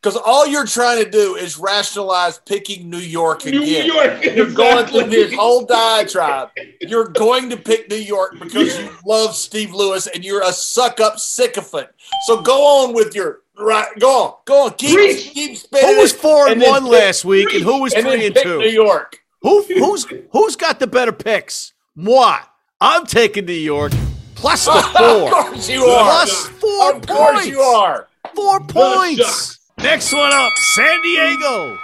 Because 0.01 0.17
all 0.25 0.47
you're 0.47 0.67
trying 0.67 1.05
to 1.05 1.11
do 1.11 1.35
is 1.35 1.59
rationalize 1.59 2.39
picking 2.39 2.89
New 2.89 2.99
York 2.99 3.45
New 3.45 3.63
again. 3.63 3.87
York. 3.87 4.25
You're 4.25 4.53
going 4.53 4.87
through 4.87 5.11
this 5.11 5.35
whole 5.35 5.65
diatribe. 5.65 6.51
You're 6.81 7.09
going 7.09 7.51
to 7.51 7.57
pick 7.57 7.91
New 7.91 7.97
York 7.97 8.39
because 8.39 8.79
you 8.79 8.91
love 9.05 9.35
Steve 9.35 9.73
Lewis 9.75 10.07
and 10.07 10.25
you're 10.25 10.43
a 10.43 10.53
suck 10.53 11.01
up 11.01 11.19
sycophant. 11.19 11.89
So 12.27 12.41
go 12.41 12.85
on 12.85 12.95
with 12.95 13.15
your 13.17 13.41
right. 13.59 13.89
Go 13.99 14.23
on. 14.25 14.35
Go 14.45 14.67
on. 14.67 14.75
Keep 14.75 14.95
Preach. 14.95 15.31
keep 15.31 15.57
spinning. 15.57 15.97
Who 15.97 16.01
was 16.01 16.13
four 16.13 16.49
and 16.49 16.63
and 16.63 16.71
one 16.71 16.83
pick- 16.85 16.93
last 16.93 17.25
week, 17.25 17.53
and 17.53 17.65
who 17.65 17.83
was 17.83 17.93
and 17.93 18.07
three 18.07 18.27
and 18.27 18.37
two? 18.37 18.59
New? 18.59 18.69
York. 18.69 19.19
Who 19.43 19.63
who's 19.65 20.07
who's 20.31 20.55
got 20.57 20.79
the 20.79 20.87
better 20.87 21.13
picks? 21.13 21.73
Moi. 22.01 22.37
I'm 22.81 23.07
taking 23.07 23.45
New 23.47 23.53
York 23.53 23.91
plus 24.37 24.67
the 24.67 24.71
of 24.77 24.85
four. 24.85 25.31
course 25.33 25.69
you 25.69 25.83
are. 25.85 26.05
Plus 26.05 26.47
four 26.47 26.95
Of 26.95 27.07
course 27.09 27.33
points. 27.33 27.47
you 27.49 27.61
are. 27.61 28.07
Four 28.37 28.61
points. 28.61 29.59
Next 29.79 30.13
one 30.13 30.33
up, 30.33 30.53
San 30.77 31.03
Diego. 31.03 31.77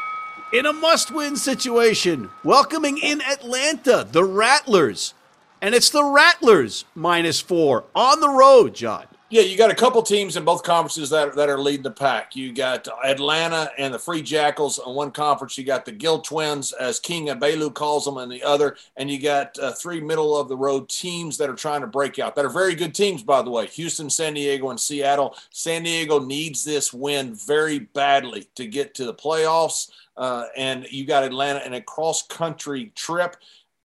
In 0.53 0.67
a 0.67 0.73
must 0.73 1.11
win 1.11 1.35
situation, 1.35 2.31
welcoming 2.45 2.97
in 2.99 3.23
Atlanta, 3.23 4.07
the 4.09 4.23
Rattlers. 4.23 5.15
And 5.61 5.75
it's 5.75 5.91
the 5.91 6.05
Rattlers 6.05 6.85
minus 6.95 7.41
four 7.41 7.83
on 7.93 8.21
the 8.21 8.29
road, 8.31 8.73
John. 8.77 9.07
Yeah, 9.35 9.43
you 9.43 9.57
got 9.57 9.73
a 9.73 9.75
couple 9.75 10.01
teams 10.01 10.37
in 10.37 10.45
both 10.45 10.63
conferences 10.63 11.11
that, 11.11 11.35
that 11.35 11.49
are 11.49 11.59
leading 11.59 11.83
the 11.83 11.91
pack. 11.91 12.37
You 12.37 12.53
got 12.53 12.87
Atlanta 13.05 13.69
and 13.77 13.93
the 13.93 13.99
Free 13.99 14.23
Jackals 14.23 14.79
in 14.87 14.95
one 14.95 15.11
conference. 15.11 15.59
You 15.59 15.65
got 15.65 15.85
the 15.85 15.91
Gill 15.91 16.21
Twins, 16.21 16.71
as 16.71 17.01
King 17.01 17.27
Abelu 17.27 17.75
calls 17.75 18.05
them, 18.05 18.19
in 18.19 18.29
the 18.29 18.45
other. 18.45 18.77
And 18.97 19.11
you 19.11 19.21
got 19.21 19.59
uh, 19.59 19.73
three 19.73 20.01
middle 20.01 20.39
of 20.39 20.47
the 20.47 20.57
road 20.57 20.89
teams 20.89 21.37
that 21.39 21.51
are 21.51 21.57
trying 21.57 21.81
to 21.81 21.89
break 21.89 22.21
out. 22.21 22.37
That 22.37 22.45
are 22.45 22.49
very 22.49 22.77
good 22.77 22.95
teams, 22.95 23.25
by 23.25 23.43
the 23.43 23.51
way 23.51 23.67
Houston, 23.67 24.09
San 24.09 24.35
Diego, 24.35 24.71
and 24.71 24.79
Seattle. 24.79 25.37
San 25.51 25.83
Diego 25.83 26.21
needs 26.21 26.63
this 26.63 26.93
win 26.93 27.35
very 27.35 27.81
badly 27.81 28.47
to 28.55 28.69
get 28.69 28.95
to 28.95 29.05
the 29.05 29.15
playoffs. 29.15 29.91
Uh, 30.17 30.45
and 30.57 30.87
you 30.91 31.05
got 31.05 31.25
Atlanta 31.25 31.59
in 31.67 31.75
a 31.75 31.81
cross 31.81 32.23
country 32.23 32.93
trip. 32.95 33.35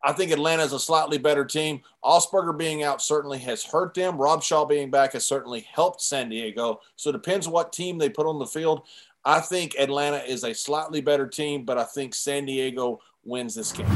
I 0.03 0.13
think 0.13 0.31
Atlanta 0.31 0.63
is 0.63 0.73
a 0.73 0.79
slightly 0.79 1.19
better 1.19 1.45
team. 1.45 1.81
Osberger 2.03 2.57
being 2.57 2.81
out 2.81 3.03
certainly 3.03 3.37
has 3.39 3.63
hurt 3.63 3.93
them. 3.93 4.17
Robshaw 4.17 4.67
being 4.67 4.89
back 4.89 5.13
has 5.13 5.25
certainly 5.25 5.61
helped 5.71 6.01
San 6.01 6.29
Diego. 6.29 6.81
So 6.95 7.11
it 7.11 7.13
depends 7.13 7.47
what 7.47 7.71
team 7.71 7.99
they 7.99 8.09
put 8.09 8.25
on 8.25 8.39
the 8.39 8.47
field. 8.47 8.87
I 9.23 9.39
think 9.39 9.75
Atlanta 9.77 10.17
is 10.17 10.43
a 10.43 10.53
slightly 10.53 11.01
better 11.01 11.27
team, 11.27 11.65
but 11.65 11.77
I 11.77 11.83
think 11.83 12.15
San 12.15 12.45
Diego 12.45 12.99
wins 13.23 13.53
this 13.53 13.71
game. 13.71 13.87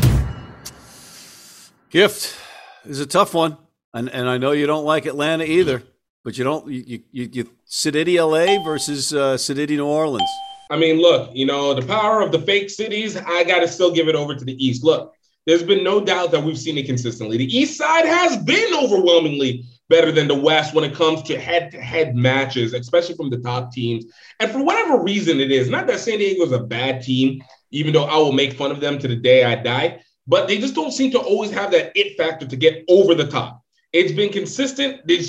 Gift 1.90 2.38
is 2.86 3.00
a 3.00 3.08
tough 3.08 3.34
one. 3.34 3.58
And, 3.96 4.10
and 4.10 4.30
I 4.30 4.38
know 4.38 4.52
you 4.52 4.68
don't 4.68 4.86
like 4.86 5.06
Atlanta 5.06 5.46
either, 5.46 5.82
but 6.24 6.38
you 6.38 6.44
don't, 6.44 6.68
you, 6.70 7.02
you, 7.12 7.30
you 7.32 7.50
City 7.64 8.20
LA 8.20 8.62
versus 8.64 9.14
uh, 9.14 9.38
City 9.38 9.78
New 9.78 9.86
Orleans. 9.86 10.30
I 10.70 10.78
mean, 10.78 10.98
look, 10.98 11.32
you 11.34 11.46
know, 11.46 11.74
the 11.74 11.86
power 11.86 12.22
of 12.22 12.32
the 12.32 12.40
fake 12.40 12.70
cities, 12.70 13.16
I 13.16 13.44
got 13.44 13.60
to 13.60 13.68
still 13.68 13.92
give 13.92 14.08
it 14.08 14.16
over 14.16 14.36
to 14.36 14.44
the 14.44 14.54
East. 14.64 14.84
Look, 14.84 15.16
there's 15.46 15.64
been 15.64 15.84
no 15.84 16.04
doubt 16.04 16.32
that 16.32 16.44
we've 16.44 16.58
seen 16.58 16.78
it 16.78 16.86
consistently. 16.86 17.38
The 17.38 17.58
East 17.58 17.78
side 17.78 18.06
has 18.06 18.38
been 18.38 18.74
overwhelmingly 18.74 19.66
better 19.90 20.12
than 20.12 20.28
the 20.28 20.36
West 20.36 20.74
when 20.74 20.84
it 20.84 20.96
comes 20.96 21.22
to 21.24 21.40
head 21.40 21.72
to 21.72 21.82
head 21.82 22.16
matches, 22.16 22.74
especially 22.74 23.16
from 23.16 23.30
the 23.30 23.38
top 23.38 23.72
teams. 23.72 24.06
And 24.40 24.50
for 24.52 24.64
whatever 24.64 25.02
reason 25.02 25.40
it 25.40 25.52
is, 25.52 25.70
not 25.70 25.88
that 25.88 26.00
San 26.00 26.18
Diego 26.18 26.44
is 26.44 26.52
a 26.52 26.60
bad 26.60 27.04
team, 27.04 27.44
even 27.72 27.94
though 27.94 28.06
I 28.06 28.18
will 28.18 28.32
make 28.32 28.54
fun 28.54 28.72
of 28.72 28.80
them 28.80 28.98
to 29.00 29.08
the 29.08 29.16
day 29.16 29.44
I 29.44 29.56
die, 29.56 30.02
but 30.28 30.48
they 30.48 30.58
just 30.58 30.74
don't 30.74 30.92
seem 30.92 31.12
to 31.12 31.20
always 31.20 31.52
have 31.52 31.72
that 31.72 31.92
it 31.96 32.18
factor 32.18 32.48
to 32.48 32.56
get 32.56 32.84
over 32.90 33.14
the 33.14 33.28
top. 33.28 33.62
It's 33.94 34.12
been 34.12 34.32
consistent. 34.32 35.06
They 35.08 35.24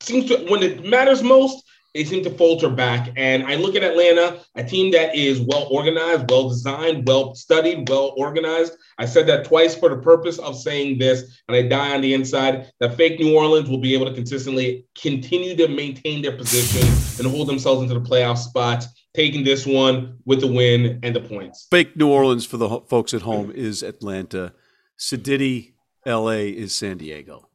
seems 0.00 0.26
to, 0.26 0.44
when 0.50 0.62
it 0.62 0.84
matters 0.84 1.22
most, 1.22 1.64
they 1.96 2.04
seem 2.04 2.22
to 2.24 2.30
falter 2.30 2.68
back. 2.68 3.10
And 3.16 3.44
I 3.44 3.54
look 3.54 3.74
at 3.74 3.82
Atlanta, 3.82 4.38
a 4.54 4.62
team 4.62 4.92
that 4.92 5.14
is 5.16 5.40
well 5.40 5.66
organized, 5.70 6.30
well 6.30 6.48
designed, 6.50 7.08
well 7.08 7.34
studied, 7.34 7.88
well 7.88 8.12
organized. 8.18 8.74
I 8.98 9.06
said 9.06 9.26
that 9.28 9.46
twice 9.46 9.74
for 9.74 9.88
the 9.88 9.96
purpose 9.96 10.38
of 10.38 10.56
saying 10.56 10.98
this, 10.98 11.40
and 11.48 11.56
I 11.56 11.62
die 11.62 11.94
on 11.94 12.02
the 12.02 12.12
inside 12.12 12.70
that 12.80 12.96
fake 12.96 13.18
New 13.18 13.34
Orleans 13.34 13.70
will 13.70 13.78
be 13.78 13.94
able 13.94 14.06
to 14.06 14.14
consistently 14.14 14.86
continue 15.00 15.56
to 15.56 15.68
maintain 15.68 16.20
their 16.20 16.36
position 16.36 16.86
and 17.18 17.34
hold 17.34 17.48
themselves 17.48 17.82
into 17.82 17.98
the 17.98 18.06
playoff 18.06 18.36
spots, 18.36 18.88
taking 19.14 19.42
this 19.42 19.64
one 19.66 20.18
with 20.26 20.40
the 20.40 20.52
win 20.52 21.00
and 21.02 21.16
the 21.16 21.20
points. 21.20 21.66
Fake 21.70 21.96
New 21.96 22.08
Orleans 22.08 22.44
for 22.44 22.58
the 22.58 22.68
ho- 22.68 22.84
folks 22.86 23.14
at 23.14 23.22
home 23.22 23.50
is 23.50 23.82
Atlanta. 23.82 24.52
City 24.98 25.74
LA 26.04 26.44
is 26.52 26.74
San 26.74 26.98
Diego. 26.98 27.48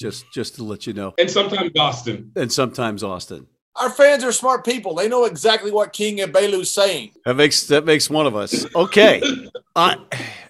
Just 0.00 0.24
just 0.32 0.56
to 0.56 0.64
let 0.64 0.86
you 0.86 0.92
know. 0.92 1.14
And 1.18 1.30
sometimes 1.30 1.70
Austin. 1.78 2.32
And 2.34 2.50
sometimes 2.50 3.02
Austin. 3.04 3.46
Our 3.76 3.90
fans 3.90 4.22
are 4.22 4.32
smart 4.32 4.64
people. 4.64 4.94
They 4.94 5.08
know 5.08 5.24
exactly 5.24 5.72
what 5.72 5.92
King 5.92 6.18
Abelu's 6.18 6.70
saying. 6.70 7.10
That 7.24 7.34
makes 7.34 7.66
that 7.66 7.84
makes 7.84 8.08
one 8.08 8.26
of 8.26 8.36
us. 8.36 8.64
Okay. 8.74 9.20
uh, 9.76 9.96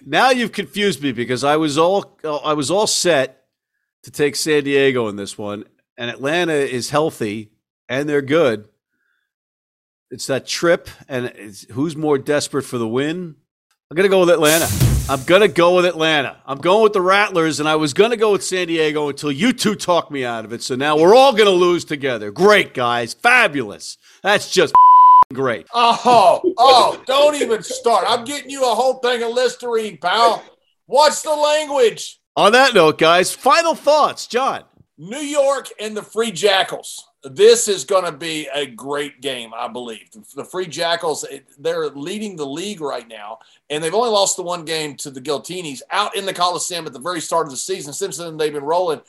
now 0.05 0.29
you've 0.29 0.51
confused 0.51 1.01
me 1.01 1.11
because 1.11 1.43
I 1.43 1.57
was 1.57 1.77
all 1.77 2.19
I 2.23 2.53
was 2.53 2.69
all 2.69 2.87
set 2.87 3.45
to 4.03 4.11
take 4.11 4.35
San 4.35 4.63
Diego 4.63 5.07
in 5.07 5.15
this 5.15 5.37
one, 5.37 5.65
and 5.97 6.09
Atlanta 6.09 6.53
is 6.53 6.91
healthy 6.91 7.51
and 7.89 8.07
they're 8.07 8.21
good. 8.21 8.67
It's 10.11 10.27
that 10.27 10.45
trip, 10.45 10.87
and 11.09 11.25
it's, 11.25 11.65
who's 11.71 11.95
more 11.95 12.17
desperate 12.17 12.63
for 12.63 12.77
the 12.77 12.87
win? 12.87 13.35
I'm 13.89 13.95
gonna 13.95 14.09
go 14.09 14.19
with 14.19 14.29
Atlanta. 14.29 14.94
I'm 15.07 15.23
gonna 15.25 15.47
go 15.47 15.75
with 15.75 15.85
Atlanta. 15.85 16.41
I'm 16.47 16.57
going 16.57 16.81
with 16.81 16.93
the 16.93 17.01
Rattlers, 17.01 17.59
and 17.59 17.69
I 17.69 17.75
was 17.75 17.93
gonna 17.93 18.17
go 18.17 18.31
with 18.31 18.43
San 18.43 18.65
Diego 18.67 19.07
until 19.09 19.31
you 19.31 19.53
two 19.53 19.75
talked 19.75 20.09
me 20.09 20.25
out 20.25 20.45
of 20.45 20.51
it. 20.51 20.63
So 20.63 20.75
now 20.75 20.97
we're 20.97 21.13
all 21.13 21.31
gonna 21.31 21.51
lose 21.51 21.85
together. 21.85 22.31
Great 22.31 22.73
guys, 22.73 23.13
fabulous. 23.13 23.99
That's 24.23 24.49
just 24.49 24.73
great. 25.33 25.67
Oh, 25.75 26.41
oh, 26.57 27.03
don't 27.05 27.35
even 27.35 27.61
start. 27.61 28.05
I'm 28.07 28.25
getting 28.25 28.49
you 28.49 28.63
a 28.63 28.73
whole 28.73 28.95
thing 28.95 29.21
of 29.21 29.29
Listerine, 29.29 29.99
pal. 29.99 30.43
What's 30.87 31.21
the 31.21 31.35
language? 31.35 32.19
On 32.35 32.51
that 32.53 32.73
note, 32.73 32.97
guys, 32.97 33.31
final 33.31 33.75
thoughts, 33.75 34.25
John. 34.25 34.63
New 34.97 35.19
York 35.19 35.67
and 35.79 35.95
the 35.95 36.01
Free 36.01 36.31
Jackals. 36.31 37.05
This 37.25 37.67
is 37.67 37.85
going 37.85 38.05
to 38.05 38.11
be 38.11 38.47
a 38.53 38.65
great 38.65 39.21
game, 39.21 39.51
I 39.55 39.67
believe. 39.67 40.09
The 40.35 40.45
Free 40.45 40.67
Jackals, 40.67 41.25
they're 41.57 41.89
leading 41.89 42.35
the 42.35 42.45
league 42.45 42.81
right 42.81 43.07
now, 43.07 43.39
and 43.69 43.83
they've 43.83 43.93
only 43.93 44.11
lost 44.11 44.37
the 44.37 44.43
one 44.43 44.63
game 44.63 44.95
to 44.97 45.09
the 45.09 45.21
Giltinis 45.21 45.81
out 45.91 46.15
in 46.15 46.25
the 46.25 46.33
Coliseum 46.33 46.85
at 46.85 46.93
the 46.93 46.99
very 46.99 47.19
start 47.19 47.47
of 47.47 47.51
the 47.51 47.57
season. 47.57 47.93
Since 47.93 48.17
then, 48.17 48.37
they've 48.37 48.53
been 48.53 48.63
rolling, 48.63 49.01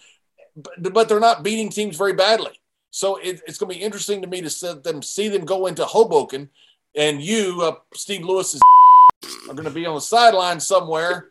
but, 0.79 1.09
they're 1.09 1.21
not 1.21 1.43
beating 1.43 1.69
teams 1.69 1.97
very 1.97 2.15
badly. 2.15 2.59
So 2.91 3.19
it's 3.23 3.59
going 3.59 3.71
to 3.71 3.79
be 3.79 3.85
interesting 3.85 4.23
to 4.23 4.29
me 4.29 4.41
to 4.41 4.49
see 4.49 4.73
them, 4.73 5.03
see 5.03 5.29
them 5.29 5.45
go 5.45 5.67
into 5.67 5.85
Hoboken, 5.85 6.49
and 6.95 7.21
you, 7.21 7.61
uh, 7.63 7.75
Steve 7.95 8.25
Lewis, 8.25 8.55
is, 8.55 8.63
are 9.51 9.55
going 9.55 9.65
to 9.65 9.71
be 9.71 9.85
on 9.85 9.95
the 9.95 10.01
sideline 10.01 10.59
somewhere 10.61 11.29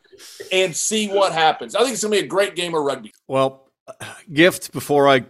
and 0.51 0.75
see 0.75 1.07
what 1.07 1.33
happens. 1.33 1.73
I 1.73 1.79
think 1.79 1.93
it's 1.93 2.03
going 2.03 2.13
to 2.13 2.21
be 2.21 2.25
a 2.25 2.29
great 2.29 2.55
game 2.55 2.75
of 2.75 2.83
rugby. 2.83 3.11
Well, 3.27 3.63
gift 4.31 4.71
before 4.71 5.09
I 5.09 5.25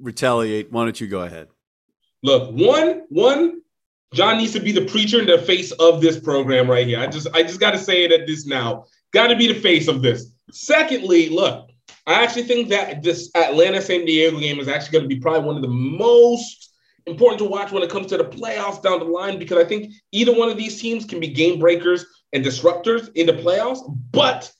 retaliate. 0.00 0.72
Why 0.72 0.84
don't 0.84 1.00
you 1.00 1.06
go 1.06 1.22
ahead? 1.22 1.48
Look, 2.22 2.52
one, 2.52 3.02
one, 3.08 3.62
John 4.14 4.38
needs 4.38 4.52
to 4.52 4.60
be 4.60 4.72
the 4.72 4.86
preacher 4.86 5.18
and 5.18 5.28
the 5.28 5.38
face 5.38 5.72
of 5.72 6.00
this 6.00 6.18
program 6.18 6.70
right 6.70 6.86
here. 6.86 7.00
I 7.00 7.06
just, 7.06 7.28
I 7.34 7.42
just 7.42 7.60
got 7.60 7.72
to 7.72 7.78
say 7.78 8.04
it 8.04 8.12
at 8.12 8.26
this 8.26 8.46
now. 8.46 8.86
Got 9.12 9.28
to 9.28 9.36
be 9.36 9.46
the 9.46 9.60
face 9.60 9.88
of 9.88 10.02
this. 10.02 10.32
Secondly, 10.50 11.28
look, 11.28 11.70
I 12.06 12.22
actually 12.22 12.44
think 12.44 12.68
that 12.68 13.02
this 13.02 13.30
Atlanta 13.34 13.82
San 13.82 14.04
Diego 14.04 14.38
game 14.38 14.60
is 14.60 14.68
actually 14.68 14.92
going 14.92 15.08
to 15.08 15.14
be 15.14 15.20
probably 15.20 15.46
one 15.46 15.56
of 15.56 15.62
the 15.62 15.68
most 15.68 16.72
important 17.06 17.38
to 17.38 17.44
watch 17.44 17.72
when 17.72 17.82
it 17.82 17.90
comes 17.90 18.06
to 18.08 18.16
the 18.16 18.24
playoffs 18.24 18.82
down 18.82 18.98
the 18.98 19.04
line 19.04 19.38
because 19.38 19.58
I 19.58 19.64
think 19.64 19.92
either 20.12 20.36
one 20.36 20.48
of 20.48 20.56
these 20.56 20.80
teams 20.80 21.04
can 21.04 21.20
be 21.20 21.28
game 21.28 21.58
breakers 21.58 22.04
and 22.32 22.44
disruptors 22.44 23.10
in 23.14 23.26
the 23.26 23.32
playoffs, 23.32 23.80
but 24.12 24.52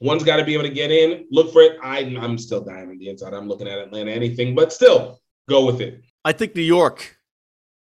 One's 0.00 0.24
got 0.24 0.36
to 0.36 0.44
be 0.44 0.54
able 0.54 0.64
to 0.64 0.70
get 0.70 0.90
in. 0.90 1.26
Look 1.30 1.52
for 1.52 1.62
it. 1.62 1.78
I, 1.82 1.98
I'm 2.20 2.36
still 2.38 2.62
dying 2.62 2.88
on 2.90 2.98
the 2.98 3.08
inside. 3.08 3.32
I'm 3.32 3.48
looking 3.48 3.68
at 3.68 3.78
Atlanta 3.78 4.10
anything, 4.10 4.54
but 4.54 4.72
still 4.72 5.20
go 5.48 5.64
with 5.64 5.80
it. 5.80 6.02
I 6.24 6.32
think 6.32 6.54
New 6.56 6.62
York 6.62 7.16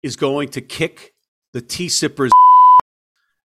is 0.03 0.17
going 0.17 0.49
to 0.51 0.61
kick 0.61 1.15
the 1.53 1.61
T 1.63 1.89
Sippers 1.89 2.31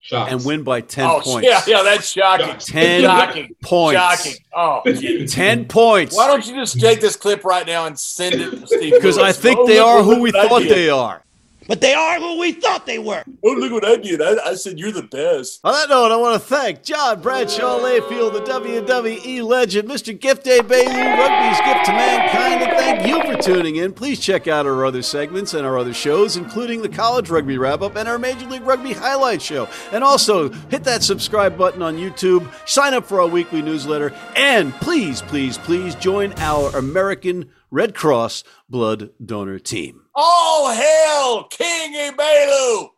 Shocks. 0.01 0.31
and 0.31 0.43
win 0.43 0.63
by 0.63 0.81
10 0.81 1.05
oh, 1.05 1.21
points. 1.23 1.47
Yeah, 1.47 1.61
yeah, 1.67 1.83
that's 1.83 2.09
shocking. 2.11 2.57
10 2.57 3.01
Shocking. 3.03 3.55
points. 3.63 3.99
Shocking. 3.99 4.33
Oh, 4.55 4.81
10 5.27 5.65
points. 5.65 6.15
why 6.15 6.27
don't 6.27 6.45
you 6.47 6.55
just 6.55 6.79
take 6.79 6.99
this 7.01 7.15
clip 7.15 7.43
right 7.43 7.65
now 7.67 7.85
and 7.85 7.97
send 7.97 8.35
it 8.35 8.51
to 8.51 8.67
Steve? 8.67 8.93
Because 8.99 9.17
I 9.17 9.31
think 9.31 9.59
Oh, 9.59 9.67
they 9.67 9.77
are 9.79 10.01
who 10.03 10.19
we 10.21 10.31
thought 10.31 10.59
did. 10.63 10.71
they 10.71 10.89
are. 10.89 11.23
But 11.69 11.81
they 11.81 11.93
are 11.93 12.19
who 12.19 12.39
we 12.39 12.51
thought 12.51 12.87
they 12.87 12.97
were. 12.97 13.23
Oh, 13.45 13.51
look 13.51 13.71
what 13.71 13.85
I 13.85 13.95
did. 13.95 14.23
I, 14.23 14.37
I 14.43 14.55
said 14.55 14.79
you're 14.79 14.91
the 14.91 15.03
best. 15.03 15.59
On 15.63 15.71
that 15.71 15.87
note, 15.87 16.11
I 16.11 16.15
want 16.15 16.41
to 16.41 16.47
thank 16.47 16.81
John 16.81 17.21
Bradshaw 17.21 17.77
Layfield, 17.77 18.33
the 18.33 18.41
WWE 18.41 19.43
legend, 19.43 19.87
Mr. 19.87 20.19
Gift 20.19 20.45
Day 20.45 20.61
Bailey, 20.61 20.87
Rugby's 20.87 21.59
Gift 21.59 21.85
to 21.85 21.91
Mankind, 21.91 22.63
and 22.63 22.71
thank 22.71 23.07
you 23.07 23.21
for 23.21 23.39
tuning 23.39 23.75
in. 23.75 23.93
Please 23.93 24.19
check 24.19 24.47
out 24.47 24.65
our 24.65 24.83
other 24.83 25.03
segments 25.03 25.53
and 25.53 25.63
our 25.63 25.77
other 25.77 25.93
shows, 25.93 26.37
including 26.37 26.81
the 26.81 26.89
College 26.89 27.29
Rugby 27.29 27.59
Wrap 27.59 27.83
Up 27.83 27.95
and 27.95 28.09
our 28.09 28.17
Major 28.17 28.47
League 28.47 28.63
Rugby 28.63 28.93
Highlight 28.93 29.39
Show. 29.39 29.69
And 29.91 30.03
also, 30.03 30.49
hit 30.49 30.83
that 30.85 31.03
subscribe 31.03 31.55
button 31.55 31.83
on 31.83 31.97
YouTube, 31.97 32.51
sign 32.67 32.95
up 32.95 33.05
for 33.05 33.21
our 33.21 33.27
weekly 33.27 33.61
newsletter, 33.61 34.11
and 34.35 34.73
please, 34.73 35.21
please, 35.21 35.59
please 35.59 35.93
join 35.93 36.33
our 36.37 36.75
American 36.75 37.51
Red 37.69 37.93
Cross 37.93 38.43
blood 38.67 39.11
donor 39.23 39.59
team. 39.59 40.01
All 40.21 40.69
hail 40.73 41.45
King 41.45 41.93
Ibelu. 41.93 42.89